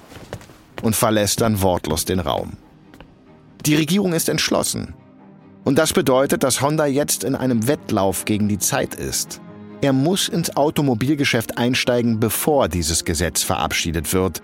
und 0.83 0.95
verlässt 0.95 1.41
dann 1.41 1.61
wortlos 1.61 2.05
den 2.05 2.21
Raum. 2.21 2.59
Die 3.67 3.75
Regierung 3.75 4.13
ist 4.13 4.29
entschlossen. 4.29 4.95
Und 5.65 5.81
das 5.81 5.93
bedeutet, 5.93 6.45
dass 6.45 6.63
Honda 6.63 6.87
jetzt 6.87 7.25
in 7.25 7.35
einem 7.35 7.67
Wettlauf 7.67 8.25
gegen 8.25 8.49
die 8.49 8.61
Zeit 8.61 8.95
ist. 8.95 9.41
Er 9.81 9.93
muss 9.93 10.29
ins 10.29 10.57
Automobilgeschäft 10.57 11.57
einsteigen, 11.57 12.19
bevor 12.19 12.69
dieses 12.69 13.05
Gesetz 13.05 13.45
verabschiedet 13.45 14.13
wird. 14.13 14.43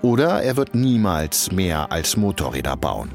Oder 0.00 0.42
er 0.42 0.56
wird 0.56 0.74
niemals 0.74 1.52
mehr 1.52 1.92
als 1.92 2.16
Motorräder 2.16 2.76
bauen. 2.78 3.10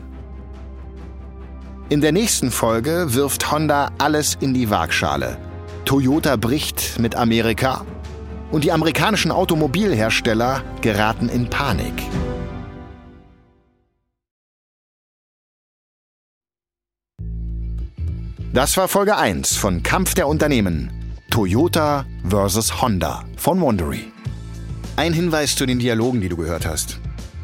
In 1.89 2.01
der 2.01 2.11
nächsten 2.11 2.51
Folge 2.51 3.13
wirft 3.15 3.51
Honda 3.51 3.91
alles 3.97 4.37
in 4.39 4.53
die 4.53 4.69
Waagschale. 4.69 5.37
Toyota 5.85 6.35
bricht 6.35 6.99
mit 6.99 7.15
Amerika 7.15 7.83
und 8.51 8.63
die 8.63 8.71
amerikanischen 8.71 9.31
Automobilhersteller 9.31 10.63
geraten 10.81 11.29
in 11.29 11.49
Panik. 11.49 11.93
Das 18.53 18.77
war 18.77 18.87
Folge 18.87 19.17
1 19.17 19.57
von 19.57 19.81
Kampf 19.81 20.13
der 20.13 20.27
Unternehmen. 20.27 21.04
Toyota 21.35 22.05
vs. 22.23 22.81
Honda 22.81 23.25
von 23.35 23.61
Wandery. 23.61 24.05
Ein 24.95 25.11
Hinweis 25.11 25.57
zu 25.57 25.65
den 25.65 25.79
Dialogen, 25.79 26.21
die 26.21 26.29
du 26.29 26.37
gehört 26.37 26.65
hast. 26.65 26.97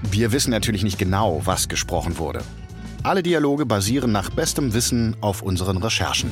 Wir 0.09 0.31
wissen 0.31 0.51
natürlich 0.51 0.83
nicht 0.83 0.97
genau, 0.97 1.41
was 1.43 1.67
gesprochen 1.67 2.17
wurde. 2.17 2.41
Alle 3.03 3.21
Dialoge 3.21 3.65
basieren 3.65 4.13
nach 4.13 4.29
bestem 4.29 4.73
Wissen 4.73 5.17
auf 5.19 5.41
unseren 5.41 5.75
Recherchen. 5.75 6.31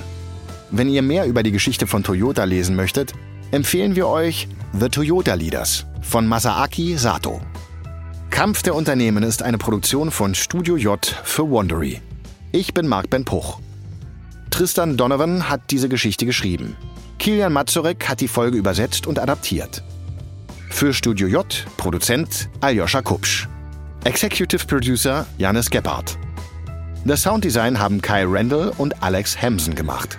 Wenn 0.71 0.87
ihr 0.87 1.01
mehr 1.01 1.25
über 1.25 1.43
die 1.43 1.51
Geschichte 1.51 1.85
von 1.85 2.01
Toyota 2.01 2.45
lesen 2.45 2.77
möchtet, 2.77 3.11
empfehlen 3.51 3.97
wir 3.97 4.07
euch 4.07 4.47
The 4.79 4.87
Toyota 4.87 5.33
Leaders 5.33 5.85
von 5.99 6.27
Masaaki 6.27 6.97
Sato. 6.97 7.41
Kampf 8.29 8.63
der 8.63 8.73
Unternehmen 8.73 9.21
ist 9.23 9.43
eine 9.43 9.57
Produktion 9.57 10.11
von 10.11 10.33
Studio 10.33 10.77
J 10.77 11.05
für 11.25 11.51
Wandery. 11.51 11.99
Ich 12.53 12.73
bin 12.73 12.87
Marc 12.87 13.09
Ben 13.09 13.25
Puch. 13.25 13.59
Tristan 14.49 14.95
Donovan 14.95 15.49
hat 15.49 15.71
diese 15.71 15.89
Geschichte 15.89 16.25
geschrieben. 16.25 16.77
Kilian 17.19 17.51
Mazurek 17.51 18.07
hat 18.07 18.21
die 18.21 18.29
Folge 18.29 18.57
übersetzt 18.57 19.05
und 19.05 19.19
adaptiert. 19.19 19.83
Für 20.69 20.93
Studio 20.93 21.27
J 21.27 21.65
Produzent 21.75 22.49
Aljoscha 22.61 23.01
Kupsch. 23.01 23.47
Executive 24.05 24.65
Producer 24.65 25.27
Janis 25.37 25.69
Gebhardt. 25.69 26.17
Das 27.03 27.23
Sounddesign 27.23 27.77
haben 27.77 28.01
Kai 28.01 28.23
Randall 28.25 28.71
und 28.77 29.03
Alex 29.03 29.39
Hamsen 29.41 29.75
gemacht. 29.75 30.17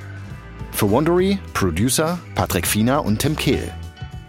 Für 0.72 0.90
Wondery 0.90 1.38
Producer 1.54 2.18
Patrick 2.34 2.66
Fiener 2.66 3.02
und 3.02 3.18
Tim 3.18 3.34
Kehl. 3.34 3.72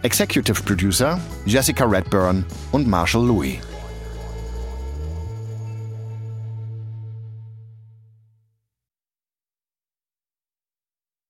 Executive 0.02 0.62
Producer 0.62 1.20
Jessica 1.44 1.84
Redburn 1.84 2.44
und 2.72 2.88
Marshall 2.88 3.26
Louis. 3.26 3.58